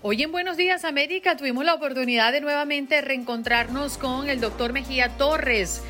[0.00, 5.08] Hoy en Buenos Días América tuvimos la oportunidad de nuevamente reencontrarnos con el doctor Mejía
[5.16, 5.82] Torres.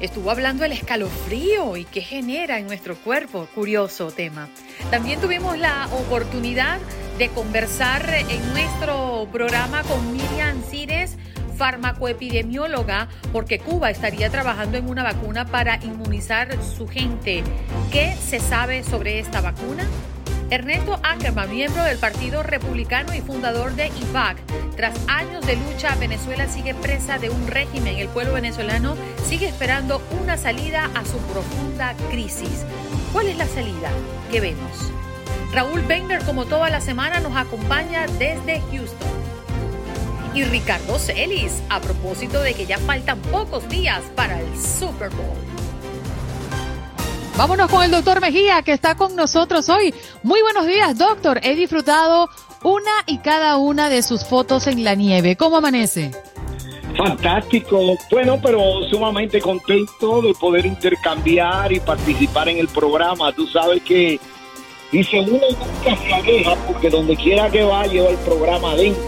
[0.00, 3.46] Estuvo hablando del escalofrío y qué genera en nuestro cuerpo.
[3.54, 4.48] Curioso tema.
[4.90, 6.78] También tuvimos la oportunidad
[7.18, 11.18] de conversar en nuestro programa con Miriam Cires,
[11.58, 17.44] farmacoepidemióloga, porque Cuba estaría trabajando en una vacuna para inmunizar su gente.
[17.92, 19.86] ¿Qué se sabe sobre esta vacuna?
[20.50, 24.36] Ernesto Ackerman, miembro del Partido Republicano y fundador de IVAC.
[24.76, 27.98] Tras años de lucha, Venezuela sigue presa de un régimen.
[27.98, 32.64] El pueblo venezolano sigue esperando una salida a su profunda crisis.
[33.12, 33.90] ¿Cuál es la salida?
[34.32, 34.90] ¿Qué vemos?
[35.52, 39.08] Raúl Bender, como toda la semana, nos acompaña desde Houston.
[40.34, 45.69] Y Ricardo Celis, a propósito de que ya faltan pocos días para el Super Bowl.
[47.40, 49.94] Vámonos con el doctor Mejía, que está con nosotros hoy.
[50.22, 51.40] Muy buenos días, doctor.
[51.42, 52.28] He disfrutado
[52.62, 55.36] una y cada una de sus fotos en la nieve.
[55.36, 56.10] ¿Cómo amanece?
[56.98, 57.96] Fantástico.
[58.10, 63.32] Bueno, pero sumamente contento de poder intercambiar y participar en el programa.
[63.32, 64.20] Tú sabes que
[64.92, 69.02] dice uno nunca se aleja porque donde quiera que va lleva el programa adentro.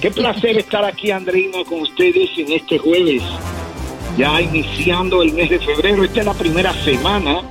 [0.00, 3.24] Qué placer estar aquí, Andreina, con ustedes en este jueves
[4.16, 6.04] ya iniciando el mes de febrero.
[6.04, 7.42] Esta es la primera semana.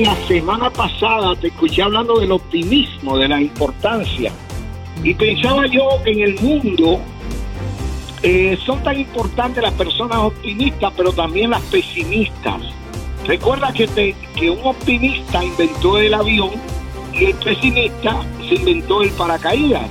[0.00, 4.32] La semana pasada te escuché hablando del optimismo, de la importancia.
[5.02, 7.00] Y pensaba yo que en el mundo
[8.22, 12.60] eh, son tan importantes las personas optimistas, pero también las pesimistas.
[13.26, 16.50] Recuerda que, que un optimista inventó el avión
[17.12, 19.88] y el pesimista se inventó el paracaídas.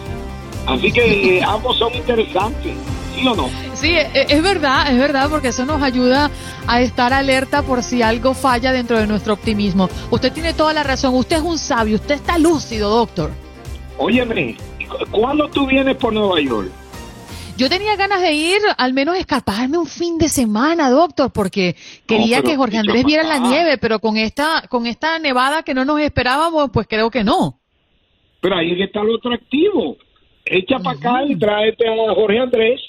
[0.68, 2.74] Así que eh, ambos son interesantes,
[3.22, 3.50] ¿sí o no?
[3.76, 6.30] Sí, e, e, es verdad, es verdad, porque eso nos ayuda
[6.68, 9.90] a estar alerta por si algo falla dentro de nuestro optimismo.
[10.10, 13.32] Usted tiene toda la razón, usted es un sabio, usted está lúcido, doctor.
[13.98, 14.58] Óyeme,
[15.12, 16.72] ¿cuándo tú vienes por Nueva York?
[17.58, 21.76] Yo tenía ganas de ir, al menos escaparme un fin de semana, doctor, porque
[22.08, 25.86] quería que Jorge Andrés viera la nieve, pero con esta, con esta nevada que no
[25.86, 27.60] nos esperábamos, pues creo que no.
[28.40, 29.98] Pero ahí está lo atractivo.
[30.44, 32.82] Echa para acá y tráete a Jorge Andrés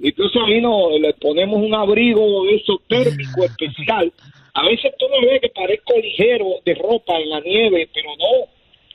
[0.00, 4.12] entonces ahí no, le ponemos un abrigo de eso térmico especial.
[4.54, 8.48] A veces tú me ves que parezco ligero de ropa en la nieve, pero no.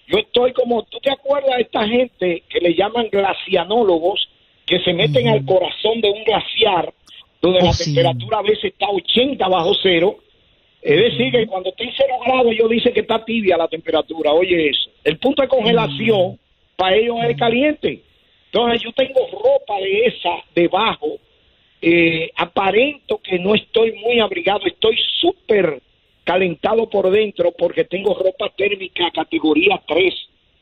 [0.07, 4.29] Yo estoy como, ¿tú te acuerdas de esta gente que le llaman glacianólogos,
[4.65, 6.93] que se meten al corazón de un glaciar,
[7.41, 10.17] donde la oh, temperatura a veces está 80 bajo cero?
[10.81, 14.33] Es decir, que cuando está en cero grados, ellos dicen que está tibia la temperatura.
[14.33, 14.89] Oye, eso.
[15.03, 16.37] El punto de congelación
[16.75, 18.01] para ellos es caliente.
[18.53, 21.17] Entonces yo tengo ropa de esa debajo,
[21.81, 25.81] eh, aparento que no estoy muy abrigado, estoy súper
[26.23, 30.13] calentado por dentro porque tengo ropa térmica categoría 3,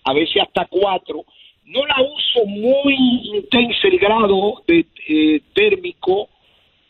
[0.06, 1.26] a veces hasta 4.
[1.66, 2.96] No la uso muy
[3.36, 6.30] intenso el grado de eh, térmico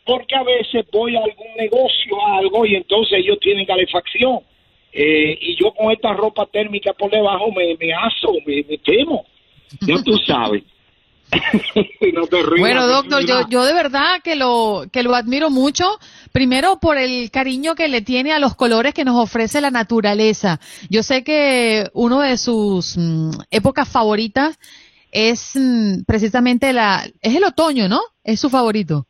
[0.06, 4.42] porque a veces voy a algún negocio, a algo, y entonces ellos tienen calefacción.
[4.94, 9.26] Eh, y yo con esta ropa térmica por debajo me, me aso, me, me temo.
[9.82, 10.62] Ya tú sabes.
[12.60, 15.86] bueno, doctor, yo, yo de verdad que lo, que lo admiro mucho.
[16.32, 20.60] Primero por el cariño que le tiene a los colores que nos ofrece la naturaleza.
[20.90, 24.60] Yo sé que uno de sus mm, épocas favoritas
[25.12, 28.02] es mm, precisamente la, es el otoño, ¿no?
[28.24, 29.08] Es su favorito.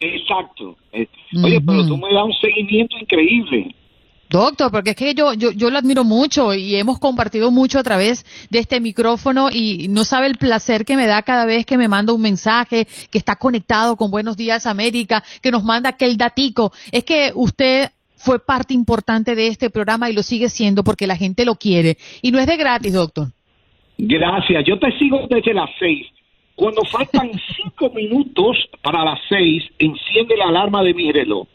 [0.00, 0.76] Exacto.
[0.92, 1.06] Eh,
[1.42, 3.74] oye, pero tú me das un seguimiento increíble.
[4.32, 7.82] Doctor, porque es que yo, yo, yo lo admiro mucho y hemos compartido mucho a
[7.82, 11.76] través de este micrófono y no sabe el placer que me da cada vez que
[11.76, 16.16] me manda un mensaje, que está conectado con Buenos Días América, que nos manda aquel
[16.16, 16.72] datico.
[16.92, 21.16] Es que usted fue parte importante de este programa y lo sigue siendo porque la
[21.16, 21.98] gente lo quiere.
[22.22, 23.26] Y no es de gratis, doctor.
[23.98, 24.64] Gracias.
[24.66, 26.06] Yo te sigo desde las seis.
[26.56, 27.32] Cuando faltan
[27.62, 31.46] cinco minutos para las seis, enciende la alarma de mi reloj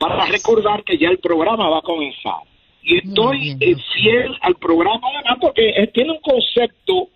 [0.00, 2.40] para recordar que ya el programa va a comenzar.
[2.82, 7.10] Y estoy eh, fiel al programa además porque tiene un concepto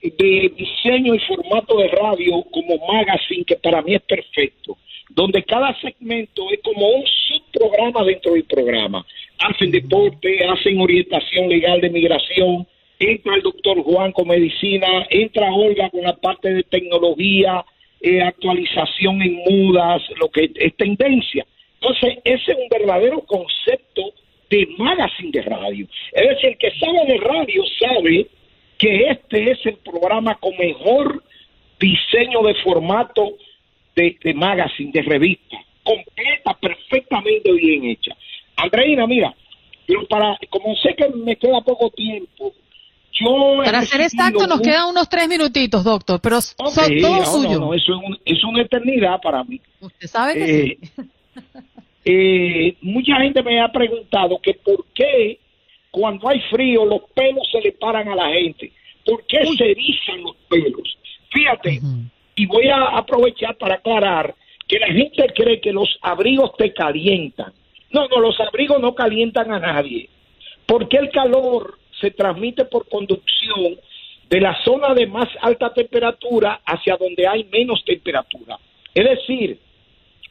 [0.00, 4.78] de diseño y formato de radio como magazine que para mí es perfecto,
[5.10, 9.04] donde cada segmento es como un subprograma dentro del programa.
[9.40, 12.68] Hacen deporte, hacen orientación legal de migración,
[13.00, 17.64] entra el doctor Juan con medicina, entra Olga con la parte de tecnología,
[18.00, 21.44] eh, actualización en mudas, lo que es tendencia.
[21.80, 24.12] Entonces, ese es un verdadero concepto
[24.50, 25.86] de magazine de radio.
[26.12, 28.26] Es decir, el que sabe de radio sabe
[28.78, 31.22] que este es el programa con mejor
[31.78, 33.34] diseño de formato
[33.94, 38.16] de, magazine, de revista, completa, perfectamente bien hecha.
[38.56, 39.34] Andreina, mira,
[39.86, 42.52] pero para, como sé que me queda poco tiempo,
[43.12, 46.56] yo Para ser exacto, nos quedan unos tres minutitos, doctor, pero son
[47.00, 47.58] todos suyos.
[47.58, 49.60] No, eso es, una eternidad para mí.
[49.80, 50.78] Usted sabe que eh,
[52.10, 55.38] eh, mucha gente me ha preguntado que por qué
[55.90, 58.72] cuando hay frío los pelos se le paran a la gente.
[59.04, 60.96] ¿Por qué se erizan los pelos?
[61.30, 61.80] Fíjate,
[62.34, 64.34] y voy a aprovechar para aclarar
[64.66, 67.52] que la gente cree que los abrigos te calientan.
[67.90, 70.08] No, no, los abrigos no calientan a nadie.
[70.64, 73.76] Porque el calor se transmite por conducción
[74.30, 78.58] de la zona de más alta temperatura hacia donde hay menos temperatura.
[78.94, 79.58] Es decir,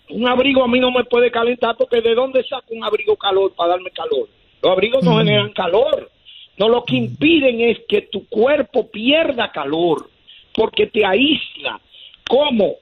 [0.09, 3.53] un abrigo a mí no me puede calentar porque ¿de dónde saco un abrigo calor
[3.55, 4.27] para darme calor?
[4.61, 6.09] Los abrigos no generan calor.
[6.57, 10.09] No, lo que impiden es que tu cuerpo pierda calor
[10.53, 11.79] porque te aísla.
[12.27, 12.75] ¿Cómo?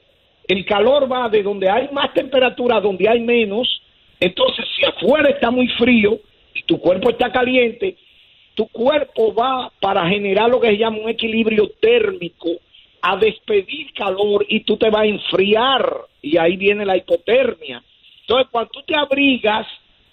[0.48, 3.82] El calor va de donde hay más temperatura a donde hay menos.
[4.20, 6.20] Entonces, si afuera está muy frío
[6.54, 7.98] y tu cuerpo está caliente,
[8.54, 12.52] tu cuerpo va para generar lo que se llama un equilibrio térmico
[13.08, 17.84] a despedir calor y tú te vas a enfriar y ahí viene la hipotermia.
[18.22, 19.68] Entonces, cuando tú te abrigas,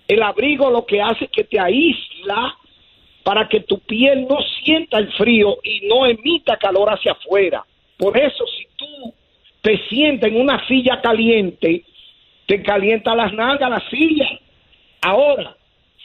[0.07, 2.55] el abrigo lo que hace es que te aísla
[3.23, 7.65] para que tu piel no sienta el frío y no emita calor hacia afuera.
[7.97, 9.15] Por eso, si tú
[9.63, 11.85] te sientas en una silla caliente,
[12.45, 14.29] te calienta las nalgas la silla.
[15.01, 15.57] Ahora,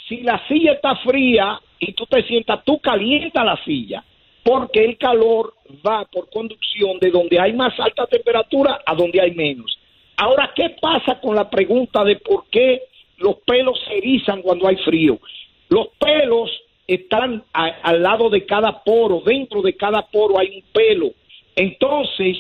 [0.08, 4.06] si la silla está fría y tú te sientas, tú calienta la silla,
[4.48, 5.56] porque el calor
[5.86, 9.78] va por conducción de donde hay más alta temperatura a donde hay menos.
[10.16, 12.84] Ahora, ¿qué pasa con la pregunta de por qué
[13.18, 15.20] los pelos se erizan cuando hay frío?
[15.68, 16.50] Los pelos
[16.88, 21.12] están al lado de cada poro, dentro de cada poro hay un pelo.
[21.54, 22.38] Entonces,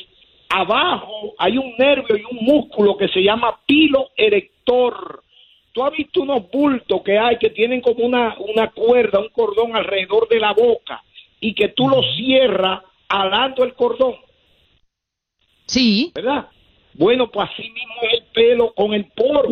[0.47, 5.23] abajo hay un nervio y un músculo que se llama pilo erector.
[5.73, 9.75] Tú has visto unos bultos que hay que tienen como una, una cuerda, un cordón
[9.75, 11.03] alrededor de la boca
[11.39, 14.15] y que tú lo cierras alando el cordón.
[15.65, 16.11] Sí.
[16.15, 16.47] ¿Verdad?
[16.93, 19.49] Bueno, pues así mismo es el pelo con el poro.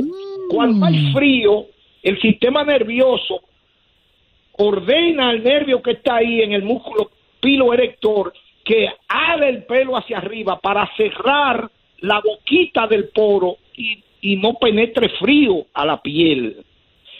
[0.49, 1.13] Cuando hay mm.
[1.13, 1.65] frío,
[2.01, 3.41] el sistema nervioso
[4.57, 7.11] ordena al nervio que está ahí en el músculo
[7.41, 8.33] pilo erector
[8.63, 14.01] que ale el pelo hacia arriba para cerrar la boquita del poro y,
[14.37, 16.65] no penetre frío a la piel.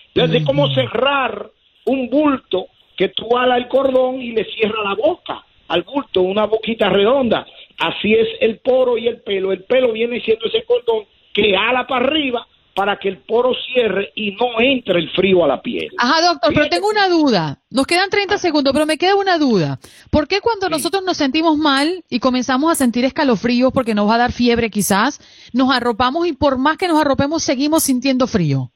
[0.07, 1.51] Entonces, es como cerrar
[1.85, 2.65] un bulto
[2.95, 7.45] que tú ala el cordón y le cierra la boca al bulto, una boquita redonda.
[7.77, 9.51] Así es el poro y el pelo.
[9.51, 14.11] El pelo viene siendo ese cordón que ala para arriba para que el poro cierre
[14.15, 15.89] y no entre el frío a la piel.
[15.97, 17.59] Ajá, doctor, pero tengo una duda.
[17.69, 19.79] Nos quedan 30 segundos, pero me queda una duda.
[20.11, 24.15] ¿Por qué cuando nosotros nos sentimos mal y comenzamos a sentir escalofríos porque nos va
[24.15, 25.21] a dar fiebre quizás,
[25.53, 28.71] nos arropamos y por más que nos arropemos seguimos sintiendo frío?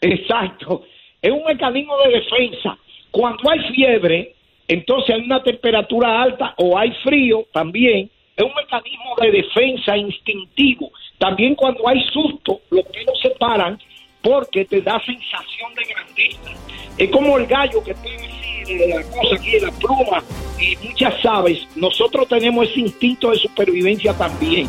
[0.00, 0.84] Exacto.
[1.20, 2.78] Es un mecanismo de defensa.
[3.12, 4.34] Cuando hay fiebre,
[4.66, 8.10] entonces hay una temperatura alta o hay frío también.
[8.36, 10.90] Es un mecanismo de defensa instintivo
[11.22, 13.78] también cuando hay susto, los pelos se paran
[14.22, 16.50] porque te da sensación de grandeza.
[16.98, 20.20] Es como el gallo que puede decir la cosa aquí, la pluma
[20.58, 21.64] y muchas aves.
[21.76, 24.66] Nosotros tenemos ese instinto de supervivencia también.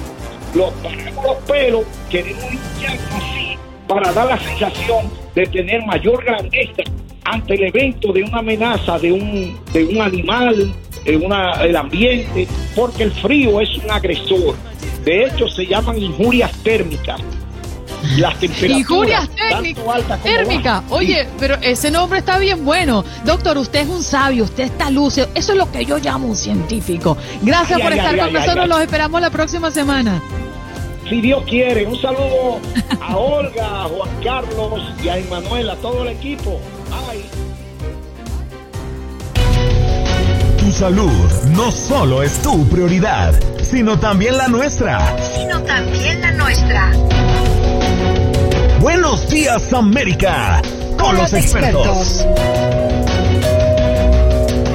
[0.54, 0.72] Los
[1.48, 3.58] pelos, queremos limpiar así
[3.88, 6.84] para dar la sensación de tener mayor grandeza
[7.26, 10.74] ante el evento de una amenaza de un, de un animal,
[11.06, 14.56] de una, el ambiente, porque el frío es un agresor.
[15.04, 17.22] De hecho, se llaman injurias térmicas.
[18.18, 19.30] Las temperaturas injurias
[20.24, 20.84] térmicas.
[20.90, 23.06] Oye, pero ese nombre está bien bueno.
[23.26, 25.30] Doctor, usted es un sabio, usted está lúcido.
[25.36, 27.18] Eso es lo que yo llamo un científico.
[27.42, 28.68] Gracias por estar con nosotros.
[28.68, 30.22] Los esperamos la próxima semana.
[31.10, 32.60] Si Dios quiere, un saludo
[33.02, 36.60] a Olga, a Juan Carlos y a Emanuel, a todo el equipo.
[40.74, 43.34] Salud no solo es tu prioridad
[43.74, 45.18] sino también la nuestra.
[45.36, 46.92] Sino también la nuestra.
[48.80, 50.62] Buenos días América,
[51.00, 52.24] con, los, expertos.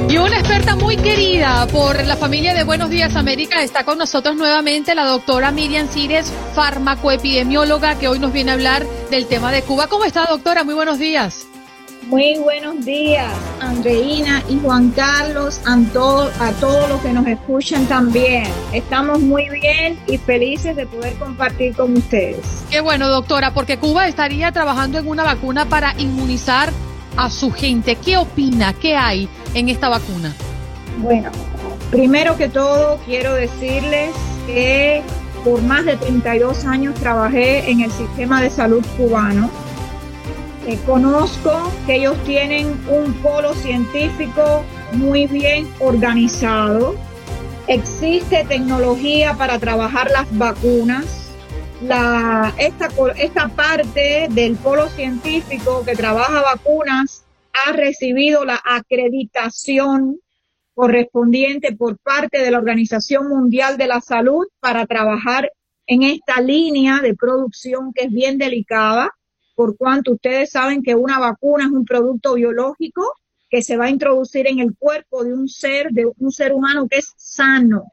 [0.09, 4.35] Y una experta muy querida por la familia de Buenos Días América está con nosotros
[4.35, 9.61] nuevamente la doctora Miriam Cires, farmacoepidemióloga, que hoy nos viene a hablar del tema de
[9.61, 9.87] Cuba.
[9.87, 10.65] ¿Cómo está, doctora?
[10.65, 11.48] Muy buenos días.
[12.09, 18.45] Muy buenos días, Andreina y Juan Carlos, a, a todos los que nos escuchan también.
[18.73, 22.65] Estamos muy bien y felices de poder compartir con ustedes.
[22.71, 26.71] Qué bueno, doctora, porque Cuba estaría trabajando en una vacuna para inmunizar
[27.15, 27.95] a su gente.
[27.95, 28.73] ¿Qué opina?
[28.73, 30.33] ¿Qué hay en esta vacuna?
[31.03, 31.29] Bueno,
[31.91, 34.15] primero que todo quiero decirles
[34.47, 35.03] que
[35.43, 39.51] por más de 32 años trabajé en el sistema de salud cubano
[40.77, 46.95] conozco que ellos tienen un polo científico muy bien organizado.
[47.67, 51.31] Existe tecnología para trabajar las vacunas.
[51.81, 57.25] La, esta, esta parte del polo científico que trabaja vacunas
[57.65, 60.19] ha recibido la acreditación
[60.73, 65.51] correspondiente por parte de la Organización Mundial de la Salud para trabajar
[65.87, 69.11] en esta línea de producción que es bien delicada,
[69.59, 73.13] por cuanto ustedes saben que una vacuna es un producto biológico
[73.49, 76.87] que se va a introducir en el cuerpo de un ser, de un ser humano
[76.87, 77.91] que es sano.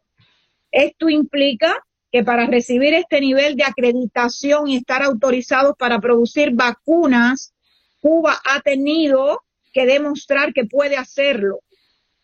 [0.70, 1.74] Esto implica
[2.12, 7.52] que para recibir este nivel de acreditación y estar autorizados para producir vacunas,
[8.00, 9.42] Cuba ha tenido
[9.72, 11.58] que demostrar que puede hacerlo.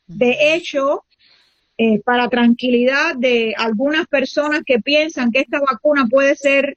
[0.07, 1.05] De hecho,
[1.79, 6.77] eh, para tranquilidad de algunas personas que piensan que esta vacuna puede ser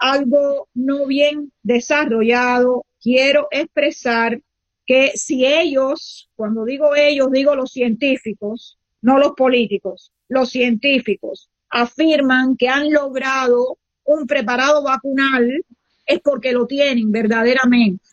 [0.00, 4.40] algo no bien desarrollado, quiero expresar
[4.86, 12.56] que si ellos, cuando digo ellos, digo los científicos, no los políticos, los científicos, afirman
[12.56, 15.64] que han logrado un preparado vacunal,
[16.06, 18.04] es porque lo tienen verdaderamente.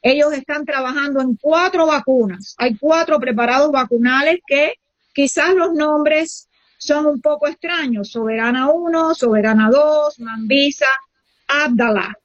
[0.00, 2.54] Ellos están trabajando en cuatro vacunas.
[2.56, 4.74] Hay cuatro preparados vacunales que
[5.12, 6.48] quizás los nombres
[6.80, 8.10] son un poco extraños.
[8.10, 10.88] Soberana 1, Soberana 2, Mambisa,
[11.46, 12.18] Abdala.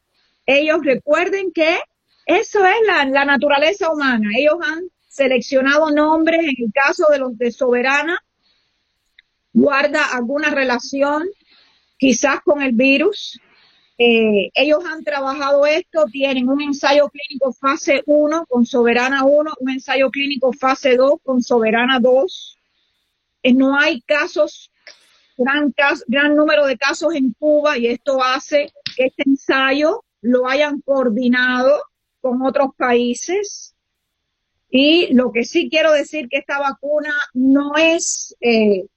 [0.46, 1.80] Ellos recuerden que
[2.26, 4.30] eso es la, la naturaleza humana.
[4.36, 8.18] Ellos han seleccionado nombres, en el caso de los de Soberana,
[9.54, 11.28] guarda alguna relación
[11.98, 13.40] quizás con el virus,
[13.98, 19.70] eh, ellos han trabajado esto, tienen un ensayo clínico fase 1 con Soberana 1, un
[19.70, 22.55] ensayo clínico fase 2 con Soberana 2.
[23.46, 24.72] Eh, no hay casos,
[25.38, 25.74] gran,
[26.08, 31.80] gran número de casos en Cuba y esto hace que este ensayo lo hayan coordinado
[32.22, 33.76] con otros países.
[34.70, 38.88] Y lo que sí quiero decir que esta vacuna no es eh,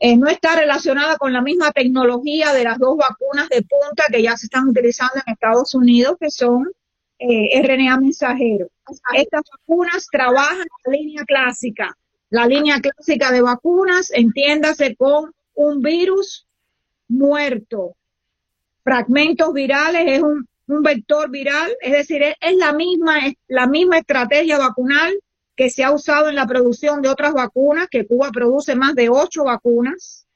[0.00, 4.22] eh, no está relacionada con la misma tecnología de las dos vacunas de punta que
[4.22, 6.70] ya se están utilizando en Estados Unidos, que son
[7.18, 8.68] eh, RNA mensajero.
[9.12, 11.98] Estas vacunas trabajan en la línea clásica.
[12.30, 16.46] La línea clásica de vacunas, entiéndase con un virus
[17.08, 17.96] muerto.
[18.84, 20.46] Fragmentos virales es un,
[20.82, 25.18] vector viral, es decir, es, es la misma, es la misma estrategia vacunal
[25.56, 29.08] que se ha usado en la producción de otras vacunas, que Cuba produce más de
[29.08, 30.26] ocho vacunas.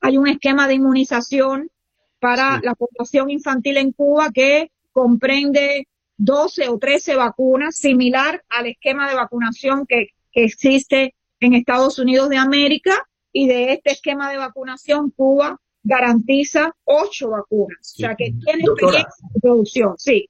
[0.00, 1.70] Hay un esquema de inmunización
[2.18, 5.86] para la población infantil en Cuba que comprende
[6.16, 10.08] 12 o 13 vacunas, similar al esquema de vacunación que,
[10.44, 13.06] existe en Estados Unidos de América.
[13.32, 17.92] Y de este esquema de vacunación, Cuba garantiza ocho vacunas.
[17.94, 20.28] O sea que tiene experiencia de producción, sí.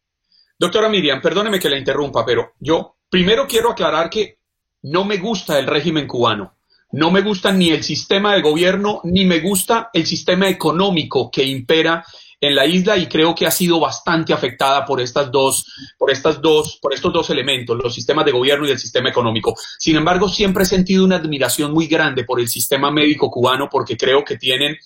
[0.58, 4.38] Doctora Miriam, perdóneme que la interrumpa, pero yo Primero quiero aclarar que
[4.82, 6.56] no me gusta el régimen cubano.
[6.92, 11.44] No me gusta ni el sistema de gobierno, ni me gusta el sistema económico que
[11.44, 12.04] impera
[12.40, 15.64] en la isla y creo que ha sido bastante afectada por estas dos,
[15.98, 19.54] por estas dos, por estos dos elementos, los sistemas de gobierno y el sistema económico.
[19.78, 23.96] Sin embargo, siempre he sentido una admiración muy grande por el sistema médico cubano porque
[23.96, 24.76] creo que tienen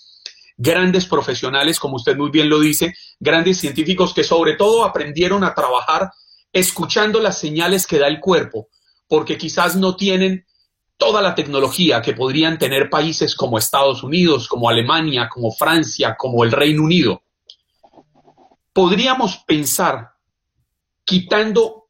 [0.56, 5.54] grandes profesionales, como usted muy bien lo dice, grandes científicos que sobre todo aprendieron a
[5.54, 6.10] trabajar
[6.52, 8.68] escuchando las señales que da el cuerpo,
[9.08, 10.44] porque quizás no tienen
[10.98, 16.44] toda la tecnología que podrían tener países como Estados Unidos, como Alemania, como Francia, como
[16.44, 17.22] el Reino Unido.
[18.72, 20.12] Podríamos pensar,
[21.04, 21.88] quitando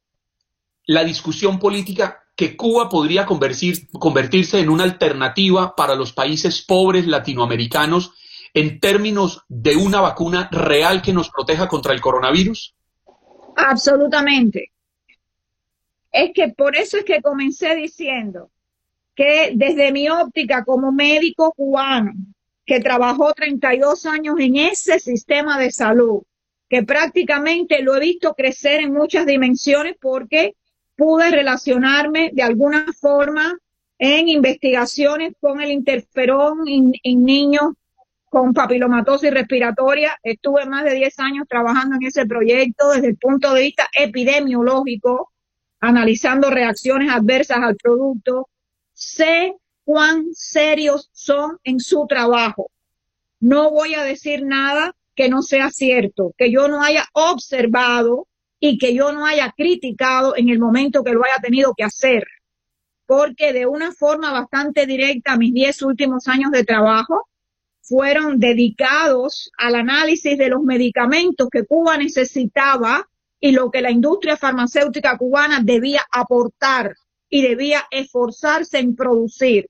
[0.85, 8.13] la discusión política, que Cuba podría convertirse en una alternativa para los países pobres latinoamericanos
[8.53, 12.75] en términos de una vacuna real que nos proteja contra el coronavirus?
[13.55, 14.71] Absolutamente.
[16.11, 18.49] Es que por eso es que comencé diciendo
[19.15, 22.13] que desde mi óptica como médico cubano,
[22.65, 26.23] que trabajó 32 años en ese sistema de salud,
[26.71, 30.55] que prácticamente lo he visto crecer en muchas dimensiones porque
[30.95, 33.59] pude relacionarme de alguna forma
[33.99, 37.73] en investigaciones con el interferón en niños
[38.29, 40.17] con papilomatosis respiratoria.
[40.23, 45.33] Estuve más de 10 años trabajando en ese proyecto desde el punto de vista epidemiológico,
[45.81, 48.47] analizando reacciones adversas al producto.
[48.93, 52.71] Sé cuán serios son en su trabajo.
[53.41, 58.27] No voy a decir nada que no sea cierto, que yo no haya observado
[58.59, 62.25] y que yo no haya criticado en el momento que lo haya tenido que hacer.
[63.05, 67.27] Porque de una forma bastante directa, mis 10 últimos años de trabajo,
[67.81, 74.37] fueron dedicados al análisis de los medicamentos que Cuba necesitaba y lo que la industria
[74.37, 76.95] farmacéutica cubana debía aportar
[77.27, 79.67] y debía esforzarse en producir.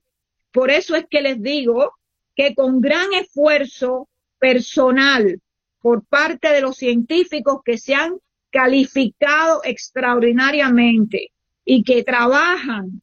[0.52, 1.94] Por eso es que les digo
[2.36, 4.08] que con gran esfuerzo
[4.42, 5.40] personal
[5.80, 8.18] por parte de los científicos que se han
[8.50, 11.30] calificado extraordinariamente
[11.64, 13.02] y que trabajan,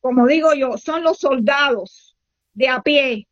[0.00, 2.16] como digo yo, son los soldados
[2.54, 3.28] de a pie,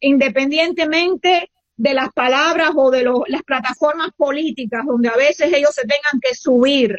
[0.00, 6.18] independientemente de las palabras o de las plataformas políticas donde a veces ellos se tengan
[6.22, 6.98] que subir.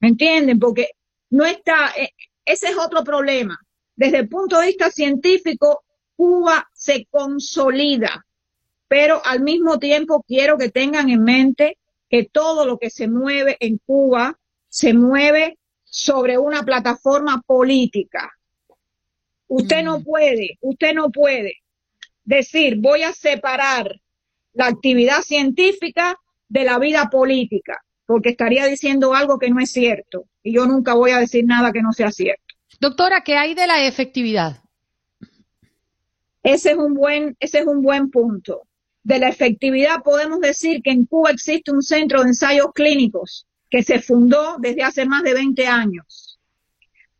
[0.00, 0.58] ¿Me entienden?
[0.58, 0.92] Porque
[1.28, 2.12] no está, eh,
[2.46, 3.58] ese es otro problema.
[3.94, 5.84] Desde el punto de vista científico,
[6.16, 8.26] Cuba se consolida,
[8.88, 11.78] pero al mismo tiempo quiero que tengan en mente
[12.08, 14.38] que todo lo que se mueve en Cuba
[14.68, 18.32] se mueve sobre una plataforma política.
[19.48, 20.04] Usted no mm.
[20.04, 21.62] puede, usted no puede
[22.24, 24.00] decir voy a separar
[24.52, 30.26] la actividad científica de la vida política, porque estaría diciendo algo que no es cierto
[30.42, 32.42] y yo nunca voy a decir nada que no sea cierto.
[32.80, 34.62] Doctora, ¿qué hay de la efectividad?
[36.42, 38.62] Ese es un buen, ese es un buen punto.
[39.06, 43.84] De la efectividad podemos decir que en Cuba existe un centro de ensayos clínicos que
[43.84, 46.40] se fundó desde hace más de 20 años.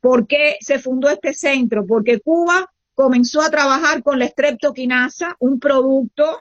[0.00, 1.87] ¿Por qué se fundó este centro?
[1.87, 6.40] Porque Cuba comenzó a trabajar con la streptokinasa, un producto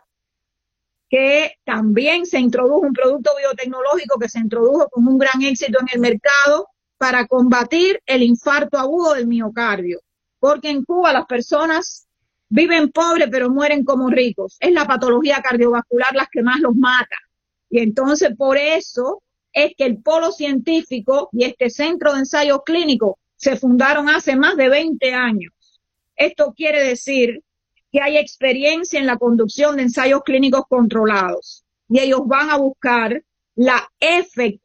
[1.12, 5.90] que también se introdujo, un producto biotecnológico que se introdujo con un gran éxito en
[5.94, 10.02] el mercado para combatir el infarto agudo del miocardio.
[10.40, 12.08] Porque en Cuba las personas
[12.50, 14.58] viven pobres pero mueren como ricos.
[14.60, 17.16] Es la patología cardiovascular las que más los mata.
[17.70, 19.22] Y entonces por eso
[19.52, 24.58] es que el polo científico y este centro de ensayo clínico se fundaron hace más
[24.58, 25.54] de 20 años.
[26.16, 27.42] Esto quiere decir
[27.92, 33.24] que hay experiencia en la conducción de ensayos clínicos controlados y ellos van a buscar
[33.56, 33.90] la,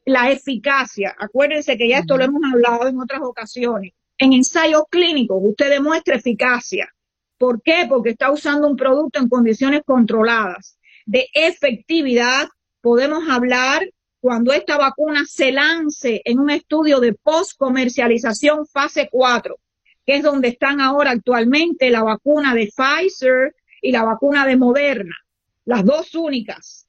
[0.05, 1.15] la eficacia.
[1.19, 3.93] Acuérdense que ya esto lo hemos hablado en otras ocasiones.
[4.19, 6.93] En ensayos clínicos usted demuestra eficacia.
[7.41, 7.87] ¿Por qué?
[7.89, 10.77] Porque está usando un producto en condiciones controladas.
[11.07, 12.49] De efectividad
[12.83, 13.81] podemos hablar
[14.21, 19.57] cuando esta vacuna se lance en un estudio de post-comercialización fase 4
[20.05, 25.17] que es donde están ahora actualmente la vacuna de Pfizer y la vacuna de Moderna,
[25.65, 26.87] las dos únicas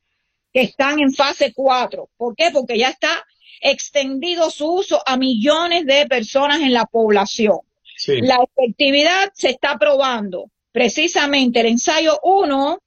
[0.52, 2.10] que están en fase 4.
[2.18, 2.50] ¿Por qué?
[2.52, 3.24] Porque ya está
[3.62, 7.60] extendido su uso a millones de personas en la población.
[8.08, 10.50] La efectividad se está probando.
[10.72, 12.80] Precisamente el ensayo 1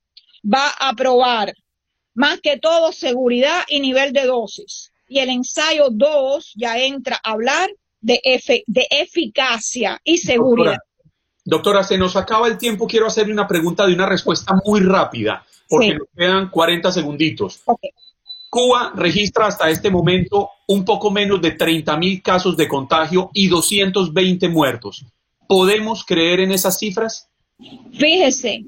[0.53, 1.55] va a probar
[2.15, 4.93] más que todo seguridad y nivel de dosis.
[5.09, 8.21] Y el ensayo 2 ya entra a hablar de,
[8.67, 10.79] de eficacia y seguridad.
[11.45, 12.87] Doctora, se nos acaba el tiempo.
[12.87, 17.63] Quiero hacerle una pregunta de una respuesta muy rápida, porque nos quedan 40 segunditos.
[18.49, 23.49] Cuba registra hasta este momento un poco menos de 30 mil casos de contagio y
[23.49, 25.05] 220 muertos.
[25.47, 27.29] ¿Podemos creer en esas cifras?
[27.93, 28.65] Fíjese,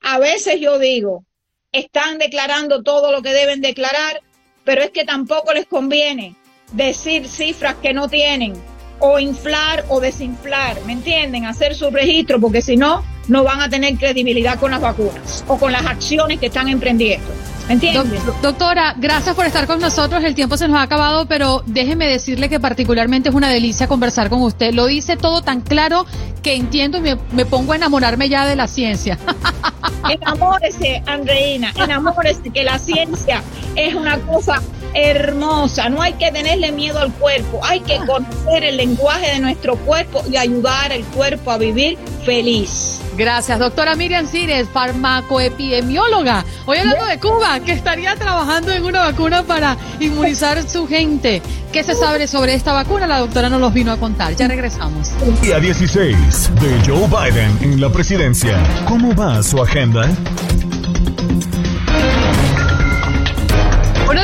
[0.00, 1.24] a veces yo digo,
[1.72, 4.22] están declarando todo lo que deben declarar,
[4.64, 6.36] pero es que tampoco les conviene
[6.72, 8.54] decir cifras que no tienen
[8.98, 11.44] o inflar o desinflar, ¿me entienden?
[11.44, 15.58] Hacer su registro, porque si no, no van a tener credibilidad con las vacunas o
[15.58, 17.26] con las acciones que están emprendiendo.
[17.68, 18.20] ¿Me entienden?
[18.42, 20.22] doctora, gracias por estar con nosotros.
[20.22, 24.30] El tiempo se nos ha acabado, pero déjeme decirle que particularmente es una delicia conversar
[24.30, 24.72] con usted.
[24.72, 26.06] Lo dice todo tan claro
[26.42, 29.18] que entiendo y me, me pongo a enamorarme ya de la ciencia.
[30.08, 33.42] Enamórese, Andreina, enamórese que la ciencia
[33.74, 34.62] es una cosa
[34.96, 35.88] hermosa.
[35.88, 40.22] No hay que tenerle miedo al cuerpo, hay que conocer el lenguaje de nuestro cuerpo
[40.30, 43.00] y ayudar al cuerpo a vivir feliz.
[43.16, 46.44] Gracias, doctora Miriam Cires, farmacoepidemióloga.
[46.66, 51.40] Hoy hablando de Cuba, que estaría trabajando en una vacuna para inmunizar su gente.
[51.72, 53.06] ¿Qué se sabe sobre esta vacuna?
[53.06, 54.34] La doctora nos los vino a contar.
[54.34, 55.12] Ya regresamos.
[55.40, 58.58] Día 16 de Joe Biden en la presidencia.
[58.86, 60.10] ¿Cómo va su agenda?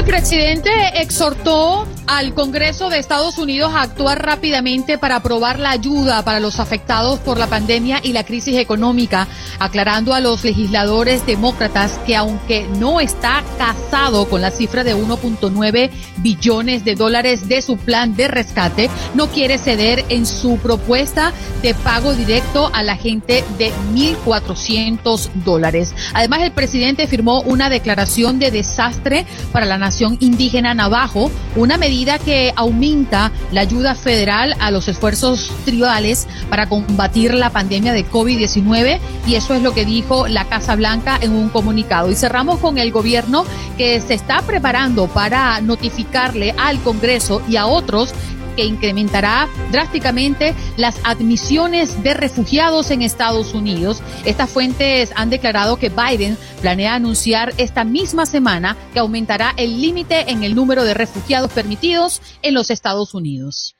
[0.04, 1.86] Presidente exhortó
[2.18, 7.18] al Congreso de Estados Unidos a actuar rápidamente para aprobar la ayuda para los afectados
[7.20, 13.00] por la pandemia y la crisis económica, aclarando a los legisladores demócratas que aunque no
[13.00, 18.90] está casado con la cifra de 1.9 billones de dólares de su plan de rescate,
[19.14, 25.94] no quiere ceder en su propuesta de pago directo a la gente de 1.400 dólares.
[26.12, 32.01] Además, el presidente firmó una declaración de desastre para la nación indígena Navajo, una medida
[32.02, 38.98] que aumenta la ayuda federal a los esfuerzos tribales para combatir la pandemia de COVID-19
[39.26, 42.10] y eso es lo que dijo la Casa Blanca en un comunicado.
[42.10, 43.44] Y cerramos con el gobierno
[43.78, 48.12] que se está preparando para notificarle al Congreso y a otros
[48.54, 54.02] que incrementará drásticamente las admisiones de refugiados en Estados Unidos.
[54.24, 60.30] Estas fuentes han declarado que Biden planea anunciar esta misma semana que aumentará el límite
[60.30, 63.76] en el número de refugiados permitidos en los Estados Unidos.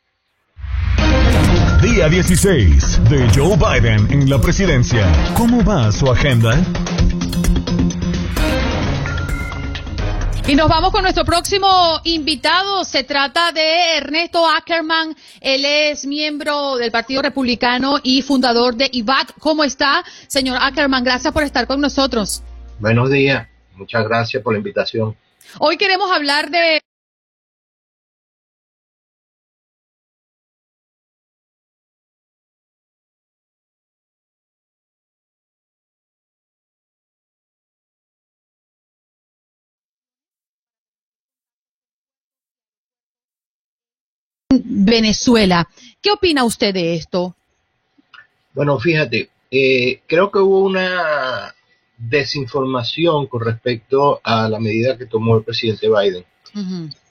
[1.83, 5.05] Día 16 de Joe Biden en la presidencia.
[5.37, 6.57] ¿Cómo va su agenda?
[10.49, 12.85] Y nos vamos con nuestro próximo invitado.
[12.85, 15.15] Se trata de Ernesto Ackerman.
[15.41, 19.35] Él es miembro del Partido Republicano y fundador de IVAC.
[19.39, 21.05] ¿Cómo está, señor Ackerman?
[21.05, 22.43] Gracias por estar con nosotros.
[22.81, 23.47] Buenos días.
[23.77, 25.17] Muchas gracias por la invitación.
[25.61, 26.83] Hoy queremos hablar de
[44.65, 45.69] Venezuela.
[46.01, 47.35] ¿Qué opina usted de esto?
[48.55, 51.55] Bueno, fíjate, eh, creo que hubo una
[51.97, 56.25] desinformación con respecto a la medida que tomó el presidente Biden.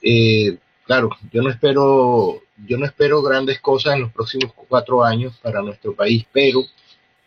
[0.01, 5.37] Eh, claro, yo no espero, yo no espero grandes cosas en los próximos cuatro años
[5.41, 6.63] para nuestro país, pero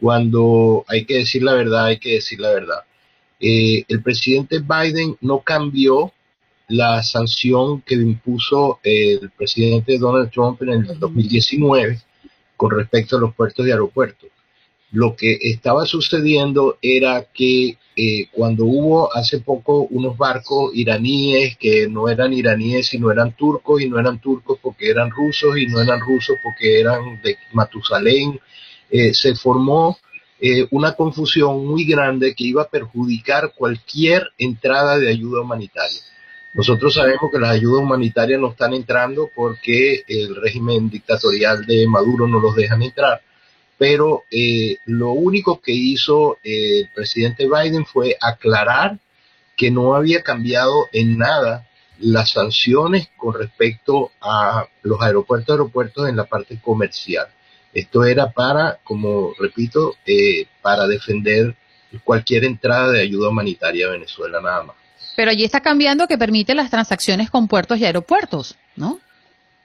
[0.00, 2.80] cuando hay que decir la verdad, hay que decir la verdad.
[3.40, 6.12] Eh, el presidente Biden no cambió
[6.68, 12.00] la sanción que impuso el presidente Donald Trump en el 2019
[12.56, 14.30] con respecto a los puertos y aeropuertos.
[14.92, 21.88] Lo que estaba sucediendo era que eh, cuando hubo hace poco unos barcos iraníes que
[21.88, 25.80] no eran iraníes sino eran turcos y no eran turcos porque eran rusos y no
[25.80, 28.40] eran rusos porque eran de Matusalén,
[28.90, 29.98] eh, se formó
[30.40, 36.00] eh, una confusión muy grande que iba a perjudicar cualquier entrada de ayuda humanitaria.
[36.54, 42.28] Nosotros sabemos que las ayudas humanitarias no están entrando porque el régimen dictatorial de Maduro
[42.28, 43.22] no los dejan entrar,
[43.76, 49.00] pero eh, lo único que hizo eh, el presidente Biden fue aclarar
[49.56, 51.66] que no había cambiado en nada
[51.98, 57.26] las sanciones con respecto a los aeropuertos aeropuertos en la parte comercial.
[57.72, 61.56] Esto era para, como repito, eh, para defender
[62.04, 64.83] cualquier entrada de ayuda humanitaria a Venezuela nada más.
[65.16, 69.00] Pero allí está cambiando que permite las transacciones con puertos y aeropuertos, ¿no?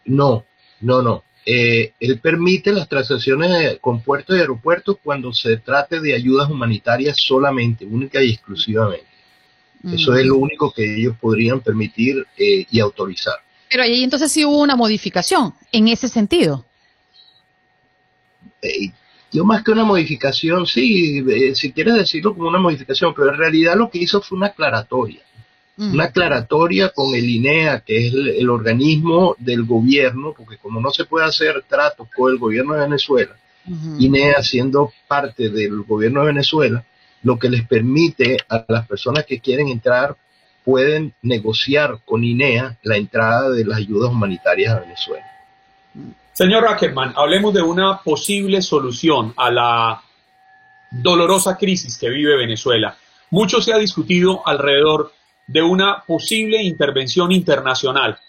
[0.05, 0.45] No,
[0.81, 1.23] no, no.
[1.45, 7.17] Eh, él permite las transacciones con puertos y aeropuertos cuando se trate de ayudas humanitarias
[7.17, 9.07] solamente, única y exclusivamente.
[9.83, 10.41] Eso es lo mm.
[10.41, 13.35] único que ellos podrían permitir eh, y autorizar.
[13.69, 16.65] Pero allí entonces sí hubo una modificación en ese sentido.
[18.61, 18.91] Eh,
[19.31, 21.23] yo más que una modificación, sí,
[21.55, 25.21] si quieres decirlo como una modificación, pero en realidad lo que hizo fue una aclaratoria
[25.79, 31.05] una aclaratoria con el INEA, que es el, organismo del gobierno, porque como no se
[31.05, 33.35] puede hacer tratos con el gobierno de Venezuela,
[33.97, 36.83] INEA siendo parte del gobierno de Venezuela,
[37.23, 40.17] lo que les permite a las personas que quieren entrar
[40.65, 45.25] pueden negociar con INEA la entrada de las ayudas humanitarias a Venezuela.
[46.33, 50.01] Señor Ackerman, hablemos de una posible solución a la
[50.91, 52.97] dolorosa crisis que vive Venezuela.
[53.31, 55.11] Mucho se ha discutido alrededor
[55.49, 58.19] de una posible intervención internacional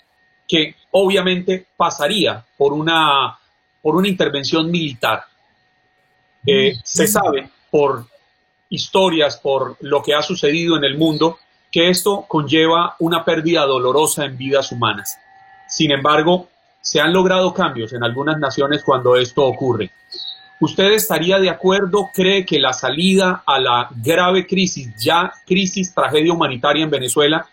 [0.49, 3.39] que obviamente pasaría por una,
[3.83, 5.25] por una intervención militar.
[6.47, 8.07] Eh, se sabe por
[8.71, 11.39] historias, por lo que ha sucedido en el mundo,
[11.71, 15.19] que esto conlleva una pérdida dolorosa en vidas humanas.
[15.69, 16.49] Sin embargo,
[16.81, 19.91] se han logrado cambios en algunas naciones cuando esto ocurre.
[20.61, 22.11] ¿Usted estaría de acuerdo?
[22.13, 27.47] ¿Cree que la salida a la grave crisis, ya crisis, tragedia humanitaria en Venezuela,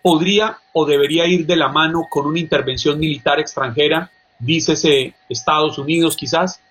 [0.00, 6.16] podría o debería ir de la mano con una intervención militar extranjera, dícese Estados Unidos
[6.16, 6.62] quizás?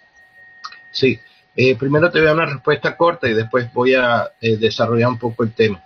[0.92, 1.20] Sí,
[1.56, 5.10] eh, primero te voy a dar una respuesta corta y después voy a eh, desarrollar
[5.10, 5.84] un poco el tema.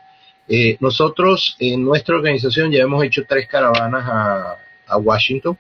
[0.48, 4.58] Eh, nosotros en nuestra organización ya hemos hecho tres caravanas
[4.88, 5.58] a Washington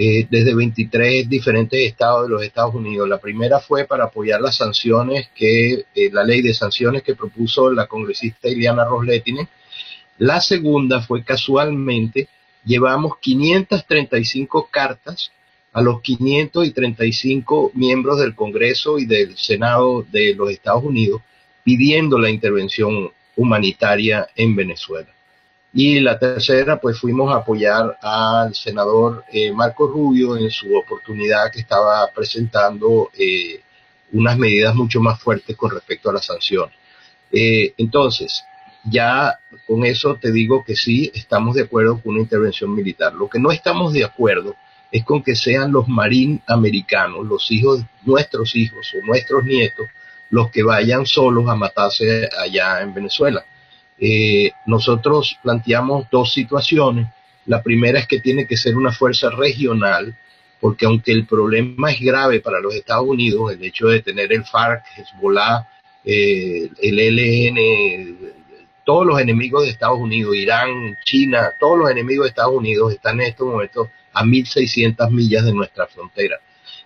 [0.00, 3.08] eh, desde 23 diferentes estados de los Estados Unidos.
[3.08, 7.68] La primera fue para apoyar las sanciones que, eh, la ley de sanciones que propuso
[7.72, 9.48] la congresista Ileana Rosletine.
[10.18, 12.28] La segunda fue casualmente,
[12.64, 15.32] llevamos 535 cartas
[15.72, 21.22] a los 535 miembros del Congreso y del Senado de los Estados Unidos
[21.64, 25.08] pidiendo la intervención humanitaria en Venezuela.
[25.72, 31.52] Y la tercera, pues fuimos a apoyar al senador eh, Marco Rubio en su oportunidad
[31.52, 33.60] que estaba presentando eh,
[34.12, 36.74] unas medidas mucho más fuertes con respecto a las sanciones.
[37.30, 38.42] Eh, entonces,
[38.84, 43.12] ya con eso te digo que sí, estamos de acuerdo con una intervención militar.
[43.12, 44.56] Lo que no estamos de acuerdo
[44.90, 49.86] es con que sean los marín americanos, los hijos, nuestros hijos o nuestros nietos,
[50.30, 53.44] los que vayan solos a matarse allá en Venezuela.
[54.00, 57.08] Eh, nosotros planteamos dos situaciones.
[57.46, 60.16] La primera es que tiene que ser una fuerza regional,
[60.60, 64.44] porque aunque el problema es grave para los Estados Unidos, el hecho de tener el
[64.44, 65.68] FARC, Hezbollah,
[66.04, 68.16] eh, el ELN,
[68.84, 73.20] todos los enemigos de Estados Unidos, Irán, China, todos los enemigos de Estados Unidos están
[73.20, 76.38] en estos momentos a 1.600 millas de nuestra frontera.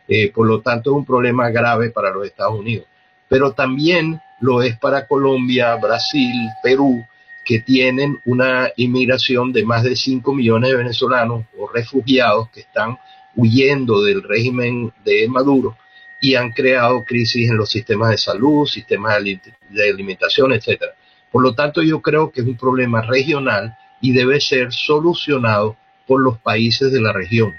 [0.09, 2.87] Eh, por lo tanto, es un problema grave para los Estados Unidos.
[3.29, 7.07] Pero también lo es para Colombia, Brasil, Perú,
[7.45, 12.99] que tienen una inmigración de más de 5 millones de venezolanos o refugiados que están
[13.37, 15.77] huyendo del régimen de Maduro
[16.21, 20.93] y han creado crisis en los sistemas de salud, sistemas de alimentación, etcétera.
[21.31, 25.77] Por lo tanto, yo creo que es un problema regional y debe ser solucionado
[26.07, 27.55] por los países de la región.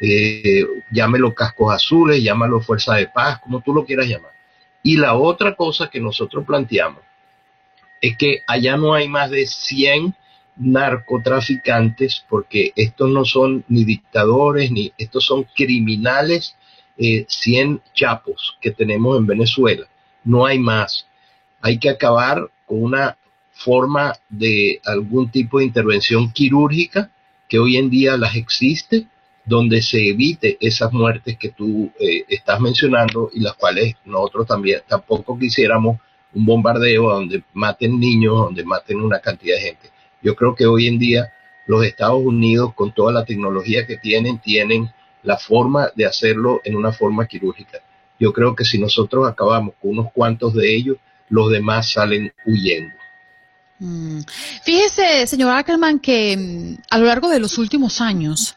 [0.00, 4.39] Eh, llámelo cascos azules, llámalo fuerza de paz, como tú lo quieras llamar.
[4.82, 7.02] Y la otra cosa que nosotros planteamos
[8.00, 10.14] es que allá no hay más de 100
[10.56, 16.56] narcotraficantes, porque estos no son ni dictadores, ni estos son criminales,
[16.96, 19.86] 100 eh, chapos que tenemos en Venezuela.
[20.24, 21.06] No hay más.
[21.60, 23.16] Hay que acabar con una
[23.52, 27.10] forma de algún tipo de intervención quirúrgica
[27.48, 29.06] que hoy en día las existe,
[29.50, 34.80] donde se evite esas muertes que tú eh, estás mencionando y las cuales nosotros también
[34.86, 35.98] tampoco quisiéramos
[36.32, 39.90] un bombardeo donde maten niños, donde maten una cantidad de gente.
[40.22, 41.32] Yo creo que hoy en día
[41.66, 44.88] los Estados Unidos, con toda la tecnología que tienen, tienen
[45.24, 47.80] la forma de hacerlo en una forma quirúrgica.
[48.20, 50.96] Yo creo que si nosotros acabamos con unos cuantos de ellos,
[51.28, 52.94] los demás salen huyendo.
[53.80, 54.20] Mm.
[54.62, 58.56] Fíjese, señor Ackerman, que mm, a lo largo de los últimos años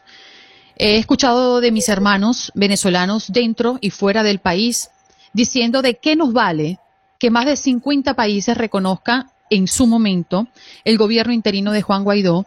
[0.76, 4.90] he escuchado de mis hermanos venezolanos dentro y fuera del país
[5.32, 6.78] diciendo de qué nos vale
[7.18, 10.48] que más de 50 países reconozcan en su momento
[10.84, 12.46] el gobierno interino de Juan Guaidó,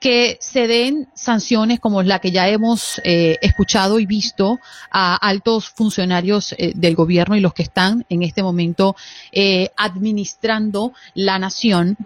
[0.00, 4.58] que se den sanciones como la que ya hemos eh, escuchado y visto
[4.90, 8.94] a altos funcionarios eh, del gobierno y los que están en este momento
[9.32, 11.96] eh, administrando la nación,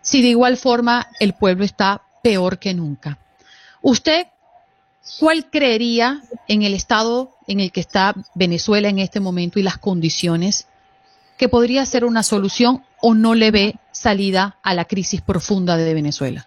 [0.00, 3.18] si de igual forma el pueblo está peor que nunca.
[3.82, 4.26] ¿Usted
[5.18, 9.78] cuál creería en el estado en el que está Venezuela en este momento y las
[9.78, 10.66] condiciones
[11.36, 15.94] que podría ser una solución o no le ve salida a la crisis profunda de
[15.94, 16.46] Venezuela?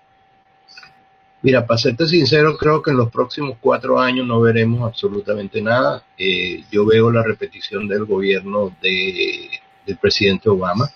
[1.41, 6.03] Mira, para serte sincero, creo que en los próximos cuatro años no veremos absolutamente nada.
[6.17, 9.51] Eh, yo veo la repetición del gobierno de,
[9.85, 10.89] del presidente Obama,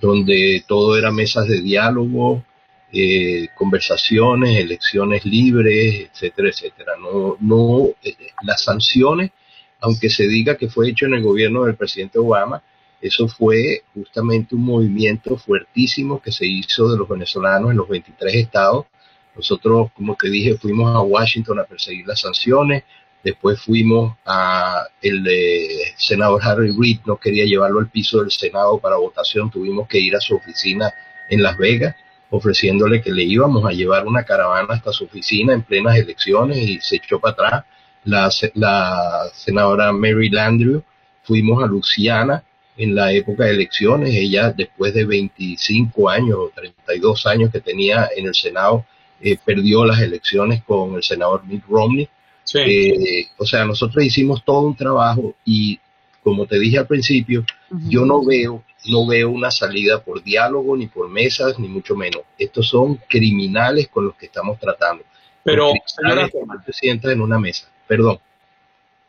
[0.00, 2.42] donde todo era mesas de diálogo,
[2.96, 6.92] eh, conversaciones, elecciones libres, etcétera, etcétera.
[7.00, 9.32] No, no, eh, las sanciones,
[9.80, 12.62] aunque se diga que fue hecho en el gobierno del presidente Obama,
[13.00, 18.32] eso fue justamente un movimiento fuertísimo que se hizo de los venezolanos en los 23
[18.36, 18.86] estados.
[19.34, 22.84] Nosotros, como te dije, fuimos a Washington a perseguir las sanciones.
[23.24, 25.28] Después fuimos a el
[25.96, 29.50] senador Harry Reid, no quería llevarlo al piso del Senado para votación.
[29.50, 30.94] Tuvimos que ir a su oficina
[31.28, 31.96] en Las Vegas
[32.34, 36.80] ofreciéndole que le íbamos a llevar una caravana hasta su oficina en plenas elecciones y
[36.80, 37.64] se echó para atrás.
[38.04, 40.82] La, la senadora Mary Landrieu,
[41.22, 42.44] fuimos a Luciana
[42.76, 44.10] en la época de elecciones.
[44.14, 48.84] Ella, después de 25 años o 32 años que tenía en el Senado,
[49.20, 52.08] eh, perdió las elecciones con el senador Mitt Romney.
[52.56, 55.80] Eh, o sea, nosotros hicimos todo un trabajo y,
[56.24, 57.44] como te dije al principio,
[57.86, 62.22] yo no veo, no veo una salida por diálogo, ni por mesas, ni mucho menos.
[62.38, 65.04] Estos son criminales con los que estamos tratando.
[65.44, 66.26] Pero, señora,
[66.64, 67.68] presidenta en una mesa.
[67.86, 68.18] Perdón.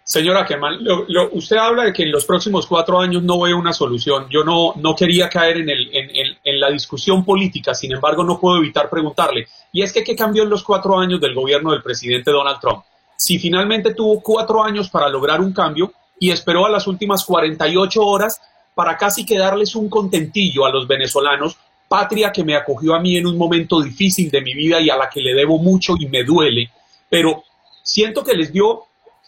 [0.04, 0.86] Señora Kemal,
[1.32, 4.28] usted habla de que en los próximos cuatro años no veo una solución.
[4.30, 8.39] Yo no, no quería caer en, el, en, en, la discusión política, sin embargo no
[8.39, 9.47] puedo evitar preguntarle.
[9.71, 12.84] Y es que, ¿qué cambió en los cuatro años del gobierno del presidente Donald Trump?
[13.17, 18.01] Si finalmente tuvo cuatro años para lograr un cambio y esperó a las últimas 48
[18.01, 18.41] horas
[18.73, 23.17] para casi que darles un contentillo a los venezolanos, patria que me acogió a mí
[23.17, 26.08] en un momento difícil de mi vida y a la que le debo mucho y
[26.08, 26.69] me duele,
[27.10, 27.43] pero
[27.84, 28.86] siento que les dio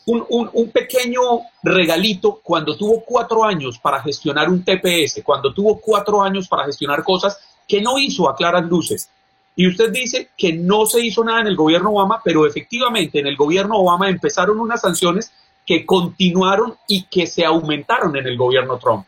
[0.07, 1.21] un, pequeño
[1.63, 7.03] regalito cuando tuvo cuatro años para gestionar un TPS, cuando tuvo cuatro años para gestionar
[7.03, 9.09] cosas que no hizo a claras luces.
[9.55, 13.27] Y usted dice que no se hizo nada en el gobierno Obama, pero efectivamente en
[13.27, 15.33] el gobierno Obama empezaron unas sanciones
[15.67, 19.05] que continuaron y que se aumentaron en el gobierno Trump.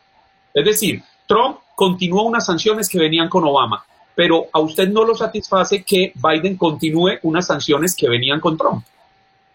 [0.52, 3.82] Es decir, Trump continuó unas sanciones que venían con Obama,
[4.14, 8.84] pero a usted no lo satisface que Biden continúe unas sanciones que venían con Trump.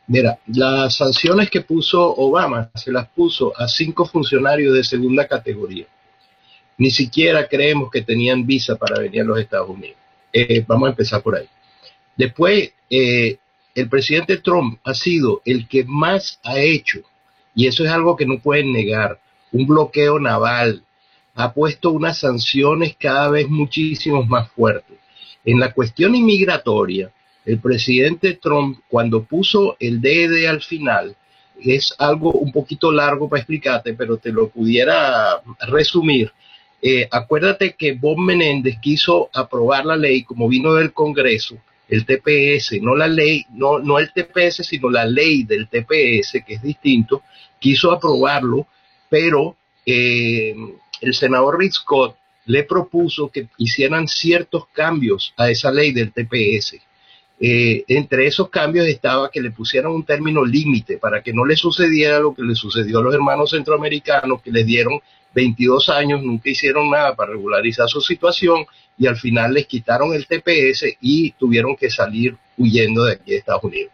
[0.07, 5.85] Mira, las sanciones que puso Obama se las puso a cinco funcionarios de segunda categoría.
[6.77, 9.97] Ni siquiera creemos que tenían visa para venir a los Estados Unidos.
[10.33, 11.47] Eh, vamos a empezar por ahí.
[12.17, 13.37] Después, eh,
[13.75, 17.01] el presidente Trump ha sido el que más ha hecho,
[17.53, 19.19] y eso es algo que no pueden negar,
[19.51, 20.83] un bloqueo naval,
[21.35, 24.97] ha puesto unas sanciones cada vez muchísimo más fuertes.
[25.43, 27.11] En la cuestión inmigratoria,
[27.45, 31.15] el presidente Trump, cuando puso el DED al final,
[31.61, 36.31] es algo un poquito largo para explicarte, pero te lo pudiera resumir.
[36.81, 41.57] Eh, acuérdate que Bob Menéndez quiso aprobar la ley como vino del Congreso,
[41.87, 46.55] el TPS, no la ley, no, no el TPS, sino la ley del TPS, que
[46.55, 47.23] es distinto,
[47.59, 48.67] quiso aprobarlo,
[49.09, 50.55] pero eh,
[51.01, 56.77] el senador Rick Scott le propuso que hicieran ciertos cambios a esa ley del TPS.
[57.37, 61.57] Eh, entre esos cambios estaba que le pusieran un término límite para que no le
[61.57, 65.01] sucediera lo que le sucedió a los hermanos centroamericanos que les dieron
[65.33, 68.65] 22 años, nunca hicieron nada para regularizar su situación
[68.97, 73.37] y al final les quitaron el TPS y tuvieron que salir huyendo de aquí de
[73.37, 73.91] Estados Unidos.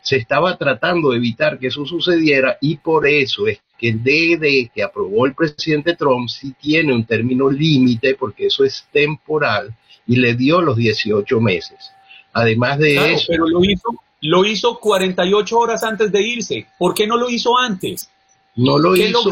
[0.00, 4.70] Se estaba tratando de evitar que eso sucediera y por eso es que el DED
[4.74, 9.74] que aprobó el presidente Trump sí tiene un término límite porque eso es temporal
[10.06, 11.90] y le dio los 18 meses.
[12.32, 13.26] Además de eso...
[13.28, 13.88] Pero lo hizo,
[14.20, 16.66] lo hizo 48 horas antes de irse.
[16.78, 18.10] ¿Por qué no lo hizo antes?
[18.56, 19.22] No lo hizo.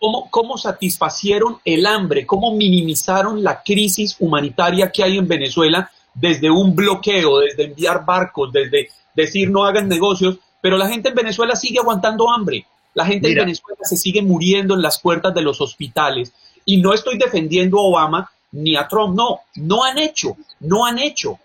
[0.00, 2.24] ¿Cómo, ¿Cómo satisfacieron el hambre?
[2.24, 8.50] ¿Cómo minimizaron la crisis humanitaria que hay en Venezuela desde un bloqueo, desde enviar barcos,
[8.50, 10.38] desde decir no hagan negocios?
[10.62, 12.66] Pero la gente en Venezuela sigue aguantando hambre.
[12.94, 16.32] La gente en Venezuela se sigue muriendo en las puertas de los hospitales.
[16.64, 20.98] Y no estoy defendiendo a Obama ni a Trump, no, no han hecho, no han
[20.98, 21.38] hecho.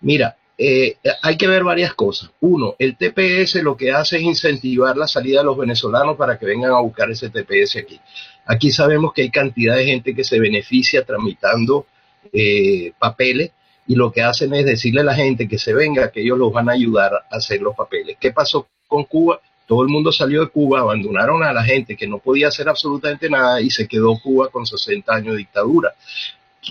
[0.00, 2.30] Mira, eh, hay que ver varias cosas.
[2.40, 6.46] Uno, el TPS lo que hace es incentivar la salida de los venezolanos para que
[6.46, 8.00] vengan a buscar ese TPS aquí.
[8.44, 11.86] Aquí sabemos que hay cantidad de gente que se beneficia tramitando
[12.32, 13.52] eh, papeles
[13.86, 16.52] y lo que hacen es decirle a la gente que se venga, que ellos los
[16.52, 18.16] van a ayudar a hacer los papeles.
[18.18, 19.40] ¿Qué pasó con Cuba?
[19.68, 23.30] Todo el mundo salió de Cuba, abandonaron a la gente que no podía hacer absolutamente
[23.30, 25.94] nada y se quedó Cuba con 60 años de dictadura.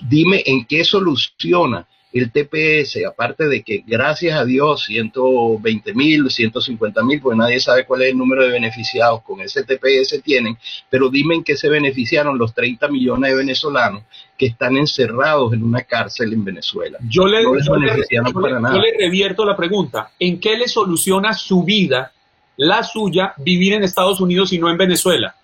[0.10, 1.88] Dime en qué soluciona
[2.20, 7.86] el TPS, aparte de que gracias a Dios 120 mil, 150 mil, pues nadie sabe
[7.86, 10.58] cuál es el número de beneficiados con ese TPS tienen,
[10.90, 14.04] pero dime en qué se beneficiaron los 30 millones de venezolanos
[14.38, 16.98] que están encerrados en una cárcel en Venezuela.
[17.10, 22.12] Yo le, yo le revierto la pregunta, ¿en qué le soluciona su vida
[22.58, 25.36] la suya vivir en Estados Unidos y no en Venezuela?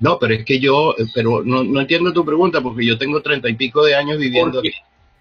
[0.00, 3.20] No, pero es que yo, eh, pero no, no entiendo tu pregunta porque yo tengo
[3.20, 4.72] treinta y pico de años viviendo aquí.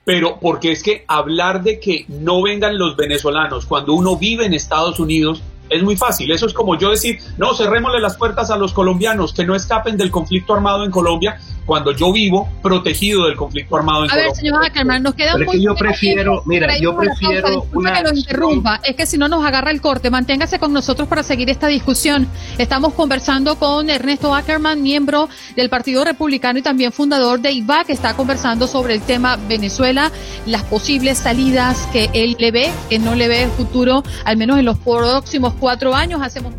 [0.10, 4.56] Pero porque es que hablar de que no vengan los venezolanos cuando uno vive en
[4.56, 6.32] Estados Unidos es muy fácil.
[6.32, 9.98] Eso es como yo decir, no, cerrémosle las puertas a los colombianos que no escapen
[9.98, 14.26] del conflicto armado en Colombia cuando yo vivo protegido del conflicto armado en a Colombia.
[14.26, 17.94] A ver, señor Ackerman, nos queda un es que yo prefiero, mira, yo prefiero una
[17.94, 21.22] que lo interrumpa, es que si no nos agarra el corte, manténgase con nosotros para
[21.22, 22.28] seguir esta discusión.
[22.58, 27.94] Estamos conversando con Ernesto Ackerman, miembro del Partido Republicano y también fundador de IVA, que
[27.94, 30.12] está conversando sobre el tema Venezuela,
[30.48, 34.58] las posibles salidas que él le ve, que no le ve el futuro, al menos
[34.58, 36.22] en los próximos cuatro años.
[36.22, 36.54] Hacemos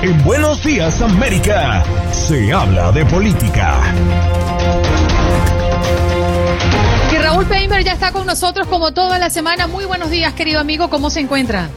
[0.00, 3.80] en Buenos Días América se habla de política.
[7.12, 9.66] Y Raúl Peimer ya está con nosotros como toda la semana.
[9.66, 10.88] Muy buenos días, querido amigo.
[10.88, 11.68] ¿Cómo se encuentra?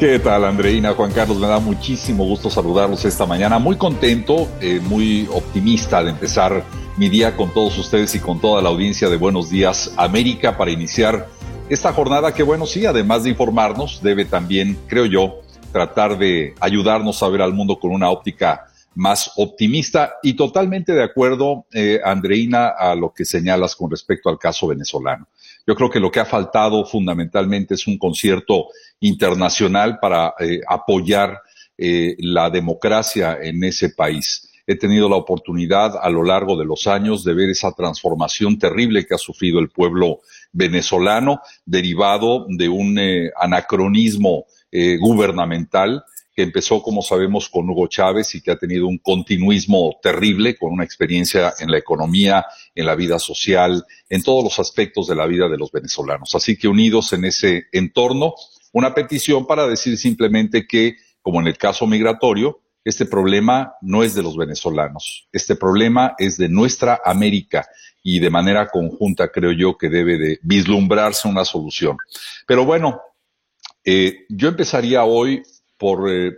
[0.00, 0.94] ¿Qué tal, Andreina?
[0.94, 3.58] Juan Carlos, me da muchísimo gusto saludarlos esta mañana.
[3.58, 6.64] Muy contento, eh, muy optimista de empezar
[6.96, 10.70] mi día con todos ustedes y con toda la audiencia de Buenos Días América para
[10.70, 11.28] iniciar
[11.68, 15.40] esta jornada que, bueno, sí, además de informarnos, debe también, creo yo,
[15.72, 21.02] tratar de ayudarnos a ver al mundo con una óptica más optimista y totalmente de
[21.02, 25.28] acuerdo, eh, Andreina, a lo que señalas con respecto al caso venezolano.
[25.66, 28.68] Yo creo que lo que ha faltado fundamentalmente es un concierto
[29.00, 31.42] internacional para eh, apoyar
[31.76, 34.48] eh, la democracia en ese país.
[34.66, 39.04] He tenido la oportunidad a lo largo de los años de ver esa transformación terrible
[39.04, 40.20] que ha sufrido el pueblo
[40.56, 42.98] venezolano, derivado de un
[43.36, 46.04] anacronismo eh, gubernamental
[46.34, 50.70] que empezó, como sabemos, con Hugo Chávez y que ha tenido un continuismo terrible, con
[50.70, 52.44] una experiencia en la economía,
[52.74, 56.34] en la vida social, en todos los aspectos de la vida de los venezolanos.
[56.34, 58.34] Así que unidos en ese entorno,
[58.72, 64.14] una petición para decir simplemente que, como en el caso migratorio, este problema no es
[64.14, 67.66] de los venezolanos, este problema es de nuestra América
[68.08, 71.96] y de manera conjunta creo yo que debe de vislumbrarse una solución.
[72.46, 73.00] Pero bueno,
[73.88, 75.42] Eh, yo empezaría hoy
[75.78, 76.32] por eh,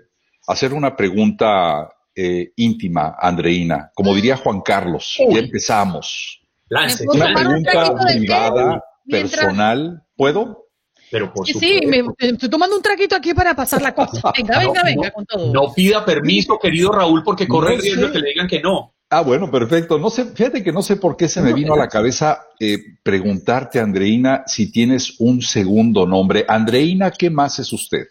[0.49, 3.91] hacer una pregunta eh, íntima, Andreina.
[3.95, 6.41] Como diría Juan Carlos, ya empezamos.
[6.69, 10.03] Lance, ¿Me puedo Una un pregunta privada, Mientras- personal.
[10.15, 10.67] ¿Puedo?
[11.11, 14.31] pero por Sí, sí, me, estoy tomando un traguito aquí para pasar la cosa.
[14.37, 15.53] Venga, venga, No, venga, no, con todo.
[15.55, 18.61] No pida permiso, querido Raúl, porque corre No el riesgo de que le digan que
[18.61, 18.95] no.
[19.11, 19.99] Ah, bueno, perfecto.
[19.99, 22.79] No sé, fíjate que no sé por qué se me vino a la cabeza eh,
[23.03, 26.45] preguntarte, Andreina, si tienes un segundo nombre.
[26.47, 28.07] Andreina, ¿qué más es usted?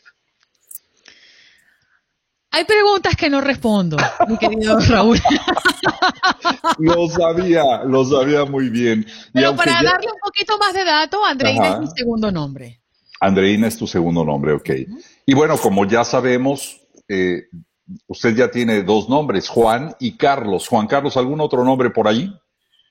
[2.49, 5.19] Hay preguntas que no respondo, mi querido Raúl.
[6.79, 9.05] Lo sabía, lo sabía muy bien.
[9.33, 11.73] Pero para ya- darle un poquito más de datos, Andreina Ajá.
[11.75, 12.81] es mi segundo nombre.
[13.19, 14.69] Andreina es tu segundo nombre, ok.
[15.27, 17.43] Y bueno, como ya sabemos, eh,
[18.07, 20.67] usted ya tiene dos nombres, Juan y Carlos.
[20.67, 22.33] Juan Carlos, ¿algún otro nombre por ahí?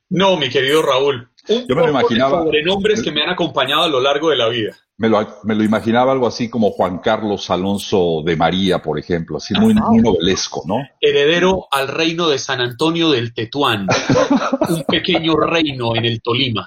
[0.08, 1.28] No, mi querido Raúl.
[1.48, 2.42] Un Yo me lo imaginaba.
[2.42, 4.76] sobrenombres que me han acompañado a lo largo de la vida.
[4.98, 9.36] Me lo, me lo imaginaba algo así como Juan Carlos Alonso de María, por ejemplo,
[9.36, 10.76] así muy, muy novelesco, ¿no?
[11.00, 13.86] Heredero al reino de San Antonio del Tetuán,
[14.68, 16.66] un pequeño reino en el Tolima.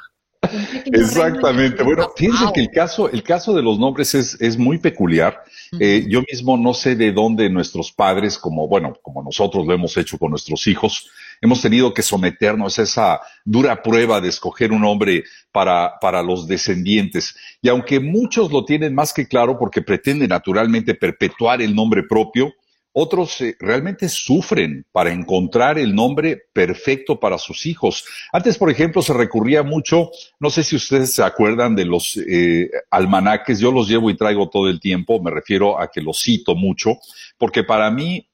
[0.86, 1.84] Exactamente.
[1.84, 2.54] Bueno, fíjense Wow.
[2.54, 5.44] que el caso, el caso de los nombres es, es muy peculiar.
[5.80, 9.96] Eh, yo mismo no sé de dónde nuestros padres, como bueno, como nosotros lo hemos
[9.98, 11.10] hecho con nuestros hijos,
[11.42, 16.48] hemos tenido que someternos a esa dura prueba de escoger un nombre para, para los
[16.48, 17.36] descendientes.
[17.62, 22.54] Y aunque muchos lo tienen más que claro porque pretenden naturalmente perpetuar el nombre propio,
[23.00, 28.06] otros eh, realmente sufren para encontrar el nombre perfecto para sus hijos.
[28.34, 32.70] Antes, por ejemplo, se recurría mucho, no sé si ustedes se acuerdan de los eh,
[32.91, 36.56] almanaques, yo los llevo y traigo todo el tiempo, me refiero a que los cito
[36.56, 36.97] mucho,
[37.38, 38.28] porque para mí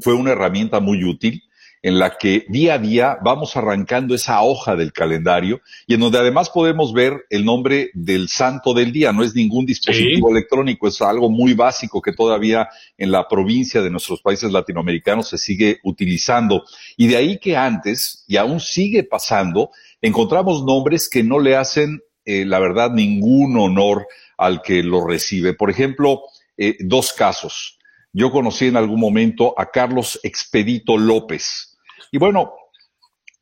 [0.00, 1.42] fue una herramienta muy útil
[1.82, 6.18] en la que día a día vamos arrancando esa hoja del calendario y en donde
[6.18, 9.12] además podemos ver el nombre del santo del día.
[9.12, 12.68] No es ningún dispositivo electrónico, es algo muy básico que todavía
[12.98, 16.64] en la provincia de nuestros países latinoamericanos se sigue utilizando.
[16.96, 19.70] Y de ahí que antes, y aún sigue pasando,
[20.02, 24.06] encontramos nombres que no le hacen, eh, la verdad, ningún honor
[24.36, 25.54] al que lo recibe.
[25.54, 26.22] Por ejemplo,
[26.58, 27.78] eh, dos casos.
[28.12, 31.69] Yo conocí en algún momento a Carlos Expedito López.
[32.10, 32.52] Y bueno,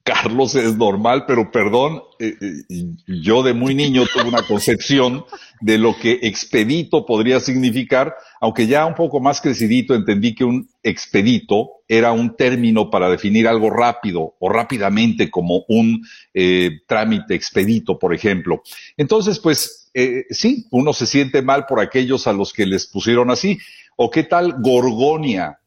[0.08, 5.26] Carlos es normal, pero perdón, eh, eh, yo de muy niño tuve una concepción
[5.60, 10.70] de lo que expedito podría significar, aunque ya un poco más crecidito entendí que un
[10.82, 16.02] expedito era un término para definir algo rápido o rápidamente como un
[16.32, 18.62] eh, trámite expedito, por ejemplo.
[18.96, 19.90] Entonces, pues
[20.30, 23.58] sí, uno se siente mal por aquellos a los que les pusieron así.
[23.96, 25.58] ¿O qué tal Gorgonia?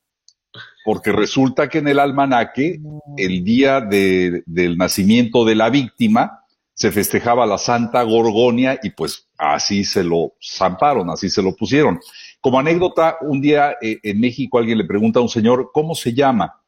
[0.84, 2.80] Porque resulta que en el almanaque,
[3.18, 6.40] el día de- del nacimiento de la víctima,
[6.74, 12.00] se festejaba la Santa Gorgonia y pues así se lo zamparon, así se lo pusieron.
[12.40, 16.14] Como anécdota, un día eh, en México alguien le pregunta a un señor, ¿cómo se
[16.14, 16.60] llama?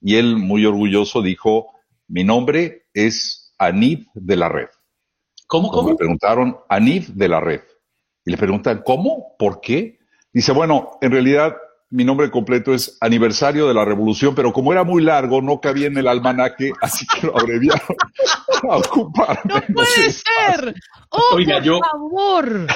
[0.00, 1.68] Y él, muy orgulloso, dijo,
[2.08, 4.68] mi nombre es Anib de la Red.
[5.46, 5.90] ¿Cómo, cómo?
[5.90, 7.60] le preguntaron, Anib de la Red.
[8.24, 9.36] Y le preguntan, ¿cómo?
[9.38, 9.98] ¿Por qué?
[10.32, 11.54] Dice, bueno, en realidad
[11.90, 15.88] mi nombre completo es Aniversario de la Revolución, pero como era muy largo, no cabía
[15.88, 17.96] en el almanaque, así que lo abreviaron
[18.70, 19.40] a ocuparme.
[19.68, 20.74] ¡No puede ser!
[21.10, 22.66] ¡Oh, Oiga, por yo- favor!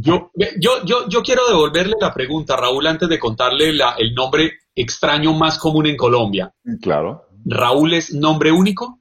[0.00, 4.52] Yo, yo, yo, yo quiero devolverle la pregunta, Raúl, antes de contarle la- el nombre
[4.74, 6.52] extraño más común en Colombia.
[6.82, 7.24] Claro.
[7.44, 9.00] ¿Raúl es nombre único?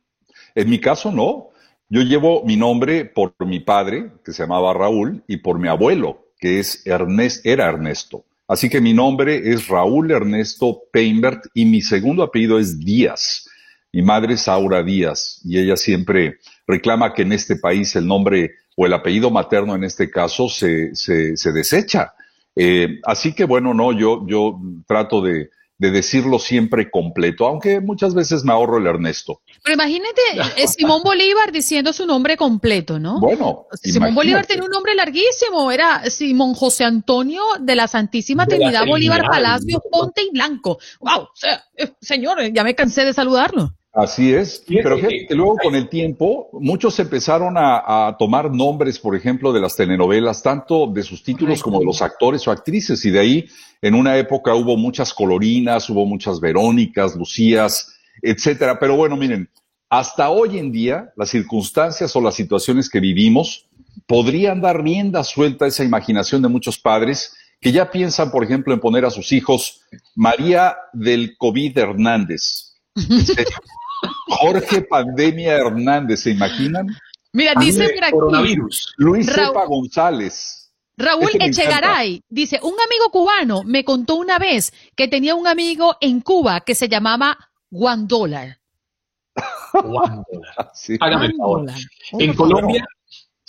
[0.56, 1.50] En mi caso, no.
[1.90, 6.28] Yo llevo mi nombre por mi padre, que se llamaba Raúl, y por mi abuelo,
[6.40, 8.26] que es Ernest, era Ernesto.
[8.48, 13.50] Así que mi nombre es Raúl Ernesto Peinbert y mi segundo apellido es Díaz.
[13.92, 18.52] Mi madre es Aura Díaz y ella siempre reclama que en este país el nombre
[18.76, 22.14] o el apellido materno en este caso se, se, se desecha.
[22.56, 28.16] Eh, así que bueno, no, yo, yo trato de, de decirlo siempre completo, aunque muchas
[28.16, 29.42] veces me ahorro el Ernesto.
[29.64, 30.22] Pero imagínate
[30.58, 33.20] eh, Simón Bolívar diciendo su nombre completo, ¿no?
[33.20, 38.52] Bueno, Simón Bolívar tenía un nombre larguísimo, era Simón José Antonio de la Santísima De
[38.52, 39.32] la Trinidad Bolívar Trinidad.
[39.32, 40.78] Palacio Ponte y Blanco.
[41.00, 41.28] ¡Wow!
[42.02, 43.74] señor, ya me cansé de saludarlo.
[43.94, 44.96] Así es, pero
[45.32, 50.44] luego con el tiempo muchos empezaron a, a tomar nombres, por ejemplo, de las telenovelas,
[50.44, 53.46] tanto de sus títulos como de los actores o actrices, y de ahí
[53.82, 58.80] en una época hubo muchas colorinas, hubo muchas Verónicas, Lucías, etcétera.
[58.80, 59.50] Pero bueno, miren,
[59.90, 63.68] hasta hoy en día las circunstancias o las situaciones que vivimos
[64.06, 68.74] podrían dar rienda suelta a esa imaginación de muchos padres que ya piensan, por ejemplo,
[68.74, 69.82] en poner a sus hijos
[70.16, 72.76] María del COVID Hernández.
[74.28, 76.88] Jorge Pandemia Hernández, ¿se imaginan?
[77.34, 77.88] Mira, dice.
[78.12, 78.94] Coronavirus.
[78.98, 79.48] Luis Raúl.
[79.48, 80.72] Cepa González.
[80.98, 86.22] Raúl Echegaray dice, un amigo cubano me contó una vez que tenía un amigo en
[86.22, 87.38] Cuba que se llamaba
[87.80, 88.58] One Dollar.
[89.74, 90.72] One Dollar.
[91.00, 91.66] Hágame el favor.
[92.20, 92.86] En Colombia,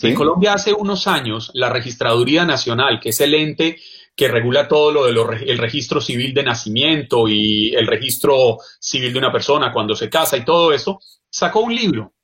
[0.01, 3.79] en Colombia hace unos años, la Registraduría Nacional, que es el ente
[4.15, 9.33] que regula todo lo del registro civil de nacimiento y el registro civil de una
[9.33, 11.01] persona cuando se casa y todo eso,
[11.31, 12.15] sacó un libro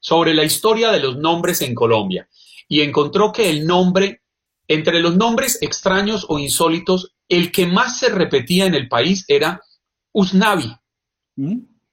[0.00, 2.28] sobre la historia de los nombres en Colombia
[2.68, 4.22] y encontró que el nombre
[4.68, 9.60] entre los nombres extraños o insólitos, el que más se repetía en el país era
[10.12, 10.74] Usnavi.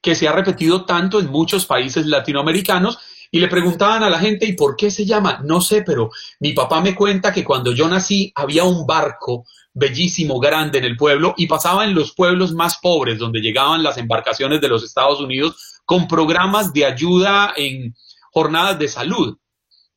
[0.00, 2.98] Que se ha repetido tanto en muchos países latinoamericanos
[3.30, 5.40] y le preguntaban a la gente, ¿y por qué se llama?
[5.42, 10.38] No sé, pero mi papá me cuenta que cuando yo nací había un barco bellísimo,
[10.38, 14.60] grande en el pueblo y pasaba en los pueblos más pobres donde llegaban las embarcaciones
[14.60, 17.94] de los Estados Unidos con programas de ayuda en
[18.32, 19.38] jornadas de salud.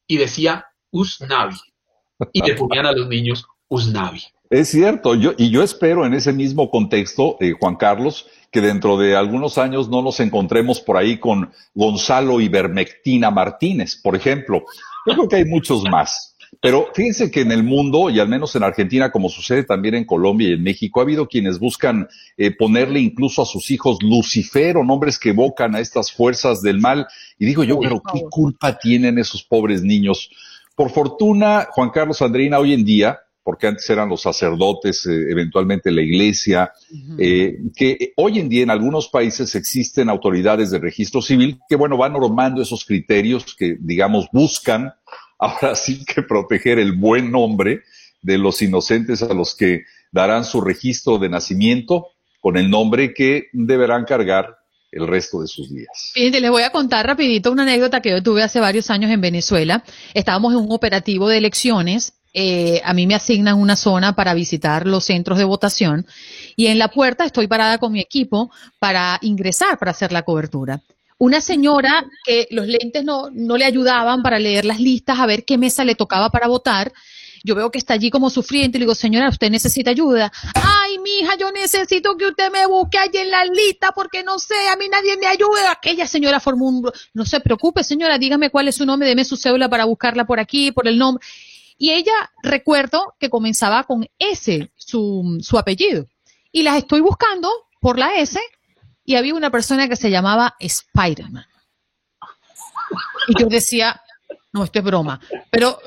[0.07, 1.57] Y decía Usnavi
[2.31, 4.23] y le ponían a los niños Usnavi.
[4.49, 8.97] Es cierto, yo, y yo espero en ese mismo contexto, eh, Juan Carlos, que dentro
[8.97, 14.63] de algunos años no nos encontremos por ahí con Gonzalo Ibermectina Martínez, por ejemplo.
[15.05, 16.37] Yo creo que hay muchos más.
[16.61, 20.05] Pero fíjense que en el mundo, y al menos en Argentina, como sucede también en
[20.05, 24.77] Colombia y en México, ha habido quienes buscan eh, ponerle incluso a sus hijos Lucifer
[24.77, 27.07] o nombres que evocan a estas fuerzas del mal.
[27.37, 30.29] Y digo yo, pero ¿qué culpa tienen esos pobres niños?
[30.75, 35.91] Por fortuna, Juan Carlos Andreina, hoy en día, porque antes eran los sacerdotes, eh, eventualmente
[35.91, 36.73] la iglesia,
[37.19, 41.95] eh, que hoy en día en algunos países existen autoridades de registro civil que, bueno,
[41.95, 44.91] van normando esos criterios que, digamos, buscan
[45.37, 47.83] ahora sí que proteger el buen nombre
[48.19, 52.07] de los inocentes a los que darán su registro de nacimiento
[52.39, 54.57] con el nombre que deberán cargar
[54.91, 56.11] el resto de sus días.
[56.15, 59.21] Fíjense, les voy a contar rapidito una anécdota que yo tuve hace varios años en
[59.21, 59.83] Venezuela.
[60.15, 62.13] Estábamos en un operativo de elecciones.
[62.37, 66.05] Eh, a mí me asignan una zona para visitar los centros de votación
[66.57, 70.81] y en la puerta estoy parada con mi equipo para ingresar, para hacer la cobertura.
[71.17, 75.45] Una señora que los lentes no, no le ayudaban para leer las listas, a ver
[75.45, 76.91] qué mesa le tocaba para votar,
[77.45, 80.29] yo veo que está allí como sufriente y le digo, señora, usted necesita ayuda.
[80.55, 84.55] Ay, mija, yo necesito que usted me busque allí en la lista porque no sé,
[84.73, 85.71] a mí nadie me ayuda.
[85.71, 86.91] Aquella señora formó un...
[87.13, 90.39] No se preocupe, señora, dígame cuál es su nombre, deme su cédula para buscarla por
[90.39, 91.25] aquí, por el nombre.
[91.77, 96.07] Y ella, recuerdo que comenzaba con S, su, su apellido.
[96.51, 97.49] Y las estoy buscando
[97.81, 98.39] por la S
[99.03, 101.45] y había una persona que se llamaba Spider-Man.
[103.27, 104.01] Y yo decía,
[104.53, 105.19] no, esto es broma.
[105.51, 105.77] Pero,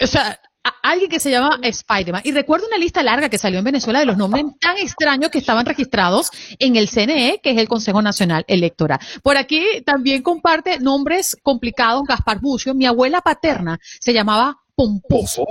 [0.00, 0.40] o sea,
[0.82, 2.22] alguien que se llama Spider-Man.
[2.24, 5.38] Y recuerdo una lista larga que salió en Venezuela de los nombres tan extraños que
[5.38, 8.98] estaban registrados en el CNE, que es el Consejo Nacional Electoral.
[9.22, 12.74] Por aquí también comparte nombres complicados Gaspar Bucio.
[12.74, 15.44] Mi abuela paterna se llamaba Pomposo.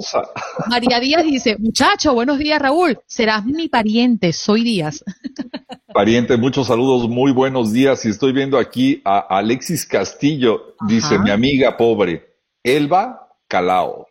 [0.70, 5.04] María Díaz dice, muchacho, buenos días Raúl, serás mi pariente, soy Díaz.
[5.94, 8.06] Pariente, muchos saludos, muy buenos días.
[8.06, 14.08] Y estoy viendo aquí a Alexis Castillo, dice mi amiga pobre, Elba Calao.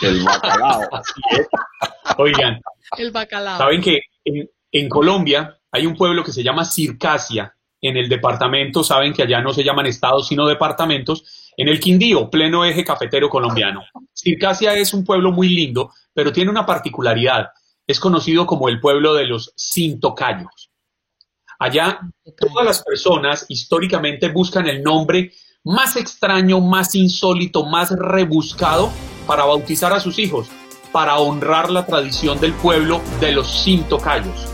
[0.00, 0.88] El bacalao.
[2.18, 2.60] Oigan,
[2.98, 3.58] el bacalao.
[3.58, 9.12] Saben que en, Colombia hay un pueblo que se llama Circasia, en el departamento, saben
[9.12, 11.24] que allá no se llaman estados sino departamentos,
[11.56, 13.82] en el Quindío, pleno eje cafetero colombiano.
[14.12, 17.48] Circasia es un pueblo muy lindo, pero tiene una particularidad.
[17.86, 20.70] Es conocido como el pueblo de los cintocayos.
[21.58, 22.00] Allá
[22.38, 25.32] todas las personas históricamente buscan el nombre
[25.64, 28.90] más extraño, más insólito, más rebuscado
[29.26, 30.48] para bautizar a sus hijos,
[30.92, 34.48] para honrar la tradición del pueblo de los cinto callos.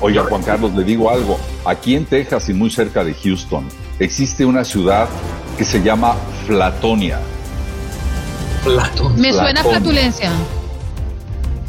[0.00, 1.38] Oiga, Juan Carlos, le digo algo.
[1.64, 5.08] Aquí en Texas y muy cerca de Houston existe una ciudad
[5.56, 6.16] que se llama
[6.46, 7.18] Flatonia.
[8.62, 9.16] Flatonia.
[9.16, 10.30] Me suena flatulencia.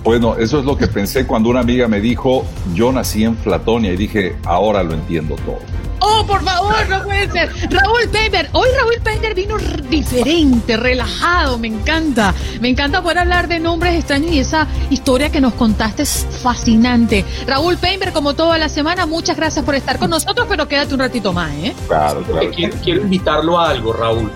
[0.03, 3.93] Bueno, eso es lo que pensé cuando una amiga me dijo, yo nací en Flatonia
[3.93, 5.59] y dije, ahora lo entiendo todo.
[6.05, 7.49] Oh, por favor, no puede ser.
[7.69, 9.57] Raúl Pender, hoy Raúl Pender vino
[9.89, 12.34] diferente, relajado, me encanta.
[12.59, 17.24] Me encanta poder hablar de nombres extraños y esa historia que nos contaste es fascinante.
[17.47, 20.99] Raúl Pender, como toda la semana, muchas gracias por estar con nosotros, pero quédate un
[20.99, 21.74] ratito más, ¿eh?
[21.88, 22.49] Claro, claro.
[22.84, 24.30] quiero invitarlo a algo, Raúl.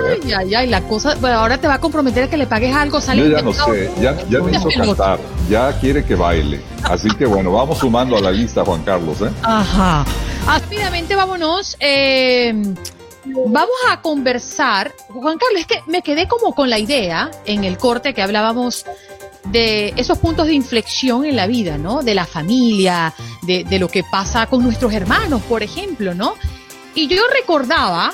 [0.00, 2.74] Ay, ay, ay, la cosa, bueno, ahora te va a comprometer a que le pagues
[2.74, 3.28] algo, sale.
[3.28, 5.18] Yo ya no sé, ya, ya me hizo cantar,
[5.48, 6.60] ya quiere que baile.
[6.82, 9.30] Así que bueno, vamos sumando a la lista, Juan Carlos, ¿eh?
[9.42, 10.04] Ajá.
[10.46, 11.76] Rápidamente, vámonos.
[11.78, 12.52] Eh,
[13.24, 14.92] vamos a conversar.
[15.08, 18.84] Juan Carlos, es que me quedé como con la idea en el corte que hablábamos
[19.44, 22.02] de esos puntos de inflexión en la vida, ¿no?
[22.02, 23.12] De la familia,
[23.42, 26.34] de, de lo que pasa con nuestros hermanos, por ejemplo, ¿no?
[26.94, 28.12] Y yo recordaba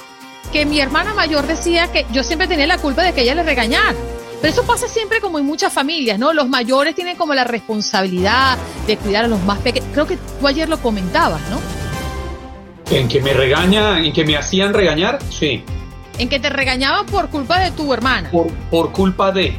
[0.49, 3.43] que mi hermana mayor decía que yo siempre tenía la culpa de que ella le
[3.43, 3.95] regañara.
[4.41, 6.33] Pero eso pasa siempre como en muchas familias, ¿no?
[6.33, 9.89] Los mayores tienen como la responsabilidad de cuidar a los más pequeños.
[9.93, 11.59] Creo que tú ayer lo comentabas, ¿no?
[12.91, 15.65] En que me regaña, en que me hacían regañar, sí.
[16.19, 18.31] En que te regañaban por culpa de tu hermana.
[18.31, 19.57] Por, por culpa de.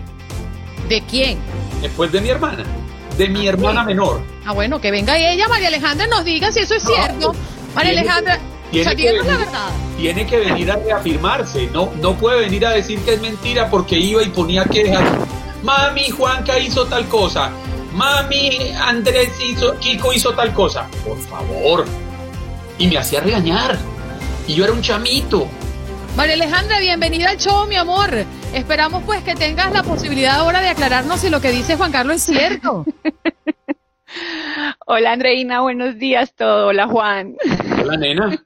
[0.88, 1.38] ¿De quién?
[1.82, 2.64] Después de mi hermana.
[3.18, 4.22] De mi hermana menor.
[4.46, 7.36] Ah, bueno, que venga ella, María Alejandra, nos diga si eso es cierto.
[7.76, 8.40] María Alejandra,
[8.72, 9.70] tiene, que venir, la verdad.
[9.98, 11.68] tiene que venir a reafirmarse.
[11.68, 15.04] No, no puede venir a decir que es mentira porque iba y ponía quejas.
[15.64, 17.52] Mami, Juanca hizo tal cosa.
[17.94, 20.88] Mami, Andrés hizo, Kiko hizo tal cosa.
[21.06, 21.86] Por favor.
[22.78, 23.78] Y me hacía regañar.
[24.48, 25.48] Y yo era un chamito.
[26.16, 28.26] María Alejandra, bienvenida al show, mi amor.
[28.54, 32.18] Esperamos pues que tengas la posibilidad ahora de aclararnos si lo que dice Juan Carlos
[32.18, 32.86] es cierto.
[34.86, 36.68] Hola Andreina, buenos días todo.
[36.68, 37.36] Hola Juan.
[37.80, 38.44] Hola nena.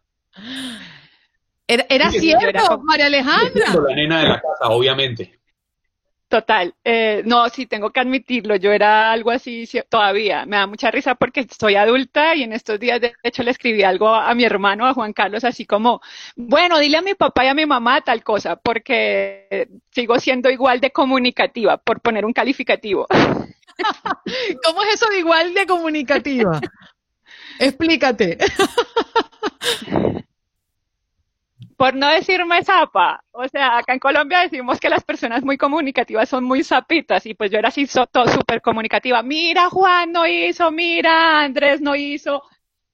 [1.68, 3.66] Era, era Sí, cierto, yo era como- María Alejandra.
[3.88, 5.40] La nena de la casa, obviamente.
[6.28, 10.66] Total, eh, no, sí, tengo que admitirlo, yo era algo así sí, todavía, me da
[10.66, 14.32] mucha risa porque soy adulta y en estos días de hecho le escribí algo a,
[14.32, 16.02] a mi hermano, a Juan Carlos, así como,
[16.36, 20.80] bueno, dile a mi papá y a mi mamá tal cosa, porque sigo siendo igual
[20.82, 23.06] de comunicativa, por poner un calificativo.
[24.66, 26.60] ¿Cómo es eso de igual de comunicativa?
[27.60, 28.38] Explícate.
[31.78, 36.30] Por no decirme zapa, o sea, acá en Colombia decimos que las personas muy comunicativas
[36.30, 39.22] son muy zapitas y pues yo era así súper comunicativa.
[39.22, 42.44] Mira, Juan no hizo, mira, Andrés no hizo.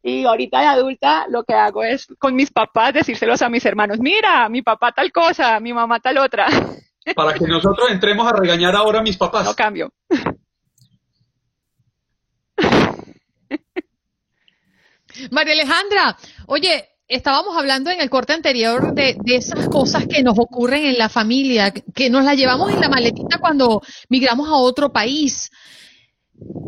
[0.01, 3.99] Y ahorita de adulta lo que hago es con mis papás decírselos a mis hermanos,
[3.99, 6.47] mira, mi papá tal cosa, mi mamá tal otra.
[7.15, 9.45] Para que nosotros entremos a regañar ahora a mis papás.
[9.45, 9.91] No cambio.
[15.31, 20.85] María Alejandra, oye, estábamos hablando en el corte anterior de, esas cosas que nos ocurren
[20.85, 25.49] en la familia, que nos las llevamos en la maletita cuando migramos a otro país.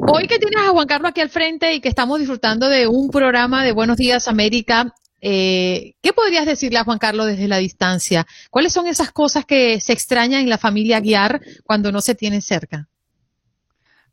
[0.07, 3.09] Hoy que tienes a Juan Carlos aquí al frente y que estamos disfrutando de un
[3.09, 8.25] programa de Buenos Días América, eh, ¿qué podrías decirle a Juan Carlos desde la distancia?
[8.49, 12.41] ¿Cuáles son esas cosas que se extrañan en la familia Guiar cuando no se tienen
[12.41, 12.89] cerca?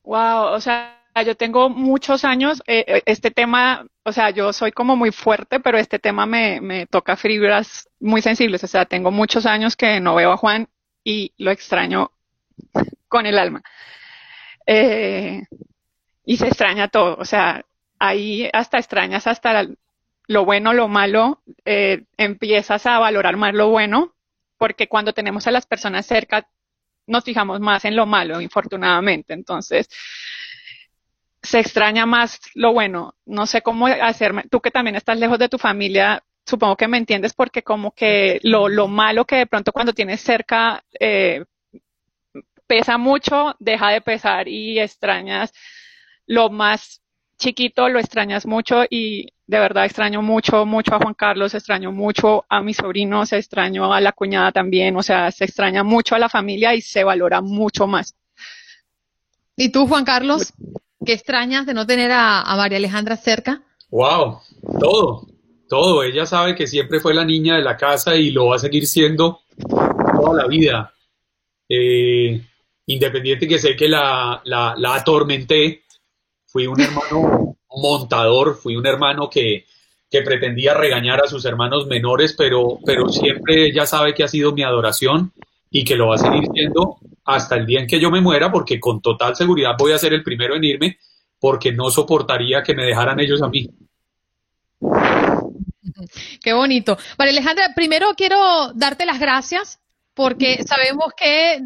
[0.04, 4.72] Wow, o sea, yo tengo muchos años, eh, eh, este tema, o sea, yo soy
[4.72, 9.10] como muy fuerte, pero este tema me, me toca fibras muy sensibles, o sea, tengo
[9.10, 10.68] muchos años que no veo a Juan
[11.04, 12.12] y lo extraño
[13.08, 13.62] con el alma.
[14.66, 15.42] Eh,
[16.24, 17.64] y se extraña todo, o sea,
[17.98, 19.66] ahí hasta extrañas hasta
[20.26, 24.14] lo bueno, lo malo, eh, empiezas a valorar más lo bueno,
[24.58, 26.46] porque cuando tenemos a las personas cerca,
[27.06, 29.32] nos fijamos más en lo malo, infortunadamente.
[29.32, 29.88] Entonces,
[31.42, 33.14] se extraña más lo bueno.
[33.26, 36.98] No sé cómo hacerme, tú que también estás lejos de tu familia, supongo que me
[36.98, 41.44] entiendes porque como que lo, lo malo que de pronto cuando tienes cerca eh,
[42.66, 45.52] pesa mucho, deja de pesar y extrañas
[46.26, 47.02] lo más
[47.38, 52.44] chiquito, lo extrañas mucho y de verdad extraño mucho, mucho a Juan Carlos, extraño mucho
[52.48, 56.28] a mis sobrinos, extraño a la cuñada también, o sea, se extraña mucho a la
[56.28, 58.14] familia y se valora mucho más.
[59.56, 60.52] ¿Y tú, Juan Carlos,
[61.08, 63.62] qué extrañas de no tener a, a María Alejandra cerca?
[63.88, 64.40] Wow,
[64.78, 65.26] todo,
[65.66, 66.02] todo.
[66.02, 68.86] Ella sabe que siempre fue la niña de la casa y lo va a seguir
[68.86, 70.92] siendo toda la vida.
[71.66, 72.42] Eh,
[72.84, 75.84] independiente que sé que la, la, la atormenté,
[76.46, 79.64] fui un hermano montador, fui un hermano que,
[80.10, 84.52] que pretendía regañar a sus hermanos menores, pero, pero siempre ella sabe que ha sido
[84.52, 85.32] mi adoración
[85.70, 86.98] y que lo va a seguir siendo
[87.28, 90.14] hasta el día en que yo me muera, porque con total seguridad voy a ser
[90.14, 90.98] el primero en irme,
[91.38, 93.68] porque no soportaría que me dejaran ellos a mí.
[96.42, 96.96] Qué bonito.
[97.18, 99.78] María Alejandra, primero quiero darte las gracias
[100.14, 101.60] porque sabemos que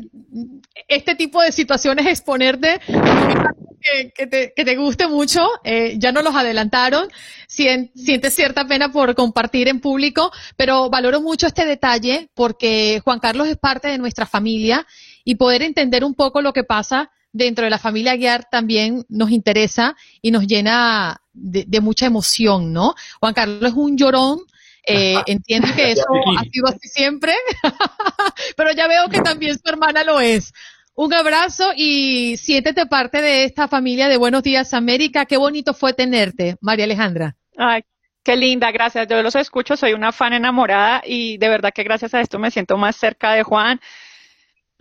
[0.88, 6.24] este tipo de situaciones exponerte que, que, te, que te guste mucho, eh, ya nos
[6.24, 7.08] los adelantaron,
[7.46, 13.20] Sien, sientes cierta pena por compartir en público, pero valoro mucho este detalle porque Juan
[13.20, 14.86] Carlos es parte de nuestra familia
[15.24, 19.30] y poder entender un poco lo que pasa dentro de la familia Guiar también nos
[19.30, 22.94] interesa y nos llena de, de mucha emoción, ¿no?
[23.20, 24.40] Juan Carlos es un llorón,
[24.86, 26.04] eh, entiendo que eso
[26.38, 27.34] ha sido así siempre,
[28.56, 30.52] pero ya veo que también su hermana lo es.
[30.94, 35.24] Un abrazo y siéntete parte de esta familia de Buenos Días América.
[35.24, 37.34] Qué bonito fue tenerte, María Alejandra.
[37.56, 37.82] Ay,
[38.22, 39.08] qué linda, gracias.
[39.08, 42.50] Yo los escucho, soy una fan enamorada y de verdad que gracias a esto me
[42.50, 43.80] siento más cerca de Juan.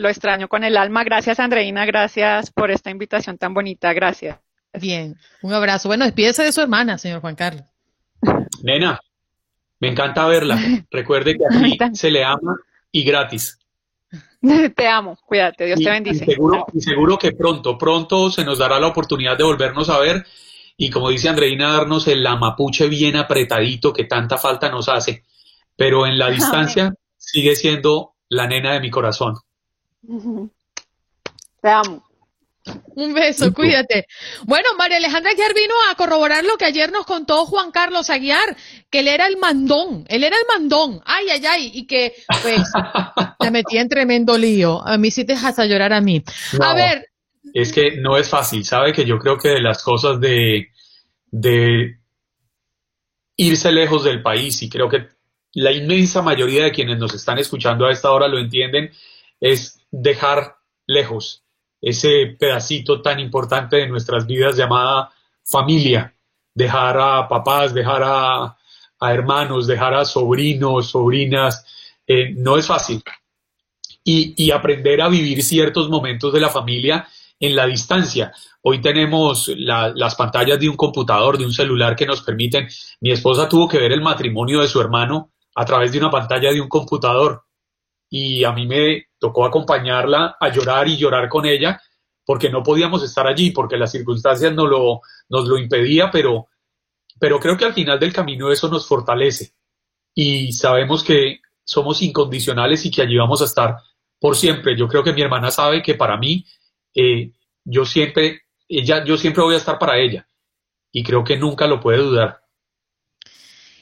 [0.01, 1.03] Lo extraño con el alma.
[1.03, 3.93] Gracias, Andreina, gracias por esta invitación tan bonita.
[3.93, 4.39] Gracias.
[4.73, 5.89] Bien, un abrazo.
[5.89, 7.65] Bueno, despídese de su hermana, señor Juan Carlos.
[8.63, 8.99] Nena,
[9.79, 10.57] me encanta verla.
[10.89, 12.55] Recuerde que aquí se le ama
[12.91, 13.59] y gratis.
[14.75, 16.25] Te amo, cuídate, Dios te bendice.
[16.25, 20.25] seguro, y seguro que pronto, pronto se nos dará la oportunidad de volvernos a ver
[20.77, 25.25] y como dice Andreina, darnos el mapuche bien apretadito que tanta falta nos hace.
[25.75, 29.35] Pero en la distancia sigue siendo la nena de mi corazón.
[31.61, 32.03] Te amo.
[32.95, 34.05] Un beso, cuídate.
[34.43, 38.55] Bueno, María Alejandra ayer vino a corroborar lo que ayer nos contó Juan Carlos Aguiar,
[38.89, 42.61] que él era el mandón, él era el mandón, ay, ay, ay, y que pues
[43.39, 44.85] me metí en tremendo lío.
[44.87, 46.23] A mí sí te dejas a llorar a mí.
[46.59, 47.07] a ver.
[47.53, 50.69] Es que no es fácil, sabe que yo creo que de las cosas de,
[51.31, 51.97] de
[53.35, 55.07] irse lejos del país, y creo que
[55.53, 58.91] la inmensa mayoría de quienes nos están escuchando a esta hora lo entienden,
[59.39, 60.55] es dejar
[60.87, 61.43] lejos
[61.81, 65.11] ese pedacito tan importante de nuestras vidas llamada
[65.43, 66.15] familia,
[66.53, 68.57] dejar a papás, dejar a,
[69.01, 71.65] hermanos, dejar a sobrinos, sobrinas,
[72.05, 73.03] eh, no es fácil.
[74.03, 77.07] Y, aprender a vivir ciertos momentos de la familia
[77.39, 78.31] en la distancia.
[78.63, 82.67] Hoy tenemos las pantallas de un computador, de un celular que nos permiten.
[82.99, 86.51] Mi esposa tuvo que ver el matrimonio de su hermano a través de una pantalla
[86.51, 87.43] de un computador
[88.13, 91.81] y a mí me tocó acompañarla a llorar y llorar con ella
[92.25, 96.49] porque no podíamos estar allí, porque las circunstancias no lo, nos lo impedía, pero,
[97.19, 99.53] pero creo que al final del camino eso nos fortalece
[100.13, 103.77] y sabemos que somos incondicionales y que allí vamos a estar
[104.19, 104.77] por siempre.
[104.77, 106.45] Yo creo que mi hermana sabe que para mí,
[106.93, 107.31] eh,
[107.63, 110.27] yo siempre, ella, yo siempre voy a estar para ella
[110.91, 112.41] y creo que nunca lo puede dudar.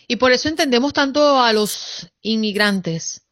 [0.08, 3.28] Y por eso entendemos tanto a los inmigrantes,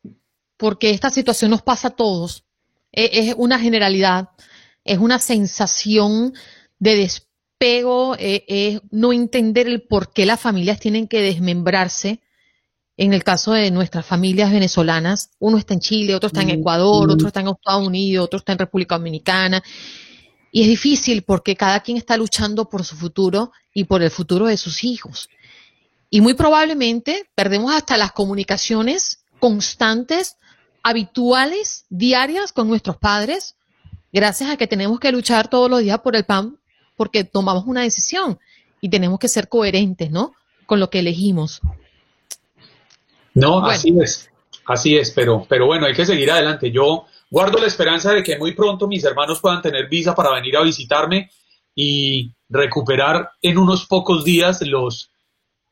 [0.57, 2.43] porque esta situación nos pasa a todos.
[2.91, 4.29] E, es, una generalidad,
[4.83, 6.33] es una sensación
[6.79, 12.21] de despego, e, es no entender el por qué las familias tienen que desmembrarse.
[12.99, 16.59] En el caso de nuestras familias venezolanas, uno está en Chile, otro está en mm,
[16.61, 17.27] Ecuador, otro mm.
[17.27, 19.63] está en Estados Unidos, otro está en República Dominicana.
[20.51, 24.47] Y es difícil porque cada quien está luchando por su futuro y por el futuro
[24.47, 25.29] de sus hijos.
[26.09, 30.37] Y muy probablemente perdemos hasta las comunicaciones constantes
[30.87, 33.57] habituales, diarias con nuestros padres,
[34.13, 36.57] gracias a que tenemos que luchar todos los días por el pan,
[36.95, 38.39] porque tomamos una decisión
[38.79, 40.31] y tenemos que ser coherentes, ¿no?
[40.65, 41.59] Con lo que elegimos.
[43.33, 44.31] No, así es,
[44.65, 46.71] así es, pero, pero bueno, hay que seguir adelante.
[46.71, 50.55] Yo guardo la esperanza de que muy pronto mis hermanos puedan tener visa para venir
[50.55, 51.29] a visitarme
[51.75, 55.11] y recuperar en unos pocos días los,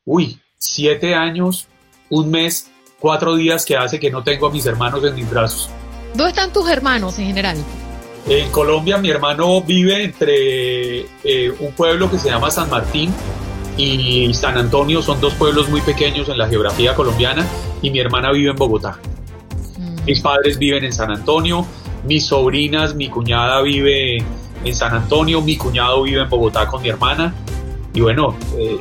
[0.03, 1.69] uy, siete años,
[2.09, 2.69] un mes
[2.99, 5.69] cuatro días que hace que no tengo a mis hermanos en mis brazos.
[6.13, 7.57] ¿Dónde están tus hermanos en general?
[8.27, 13.13] En Colombia mi hermano vive entre eh, un pueblo que se llama San Martín
[13.77, 17.45] y San Antonio, son dos pueblos muy pequeños en la geografía colombiana
[17.81, 18.97] y mi hermana vive en Bogotá.
[19.77, 20.05] Mm.
[20.05, 21.65] Mis padres viven en San Antonio,
[22.05, 24.23] mis sobrinas, mi cuñada vive
[24.63, 27.33] en San Antonio, mi cuñado vive en Bogotá con mi hermana
[27.93, 28.77] y bueno, eh,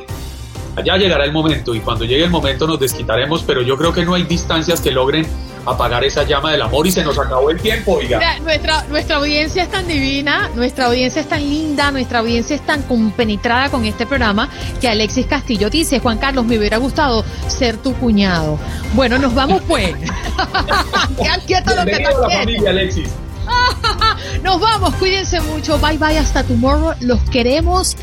[0.75, 4.03] Allá llegará el momento y cuando llegue el momento nos desquitaremos, pero yo creo que
[4.03, 5.25] no hay distancias que logren
[5.65, 8.39] apagar esa llama del amor y se nos acabó el tiempo, oiga.
[8.39, 12.83] nuestra, nuestra audiencia es tan divina, nuestra audiencia es tan linda, nuestra audiencia es tan
[12.83, 14.49] compenetrada con este programa
[14.79, 18.59] que Alexis Castillo dice, Juan Carlos, me hubiera gustado ser tu cuñado.
[18.93, 19.95] Bueno, nos vamos pues.
[21.47, 23.09] Qué lo que la familia, Alexis.
[24.43, 25.77] Nos vamos, cuídense mucho.
[25.79, 26.93] Bye bye, hasta tomorrow.
[26.99, 27.95] Los queremos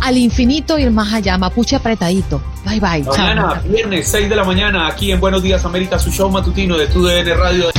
[0.00, 1.38] al infinito y el más allá.
[1.38, 2.42] Mapuche apretadito.
[2.64, 3.04] Bye bye.
[3.04, 6.86] Mañana, viernes, 6 de la mañana, aquí en Buenos Días América, su show matutino de
[6.86, 7.70] TUDN Radio.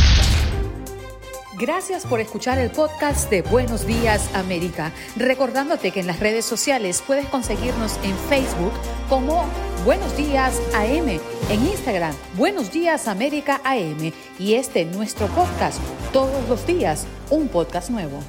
[1.59, 4.91] Gracias por escuchar el podcast de Buenos Días América.
[5.15, 8.73] Recordándote que en las redes sociales puedes conseguirnos en Facebook
[9.09, 9.43] como
[9.83, 15.79] Buenos Días AM, en Instagram Buenos Días América AM y este nuestro podcast,
[16.13, 18.19] todos los días un podcast nuevo.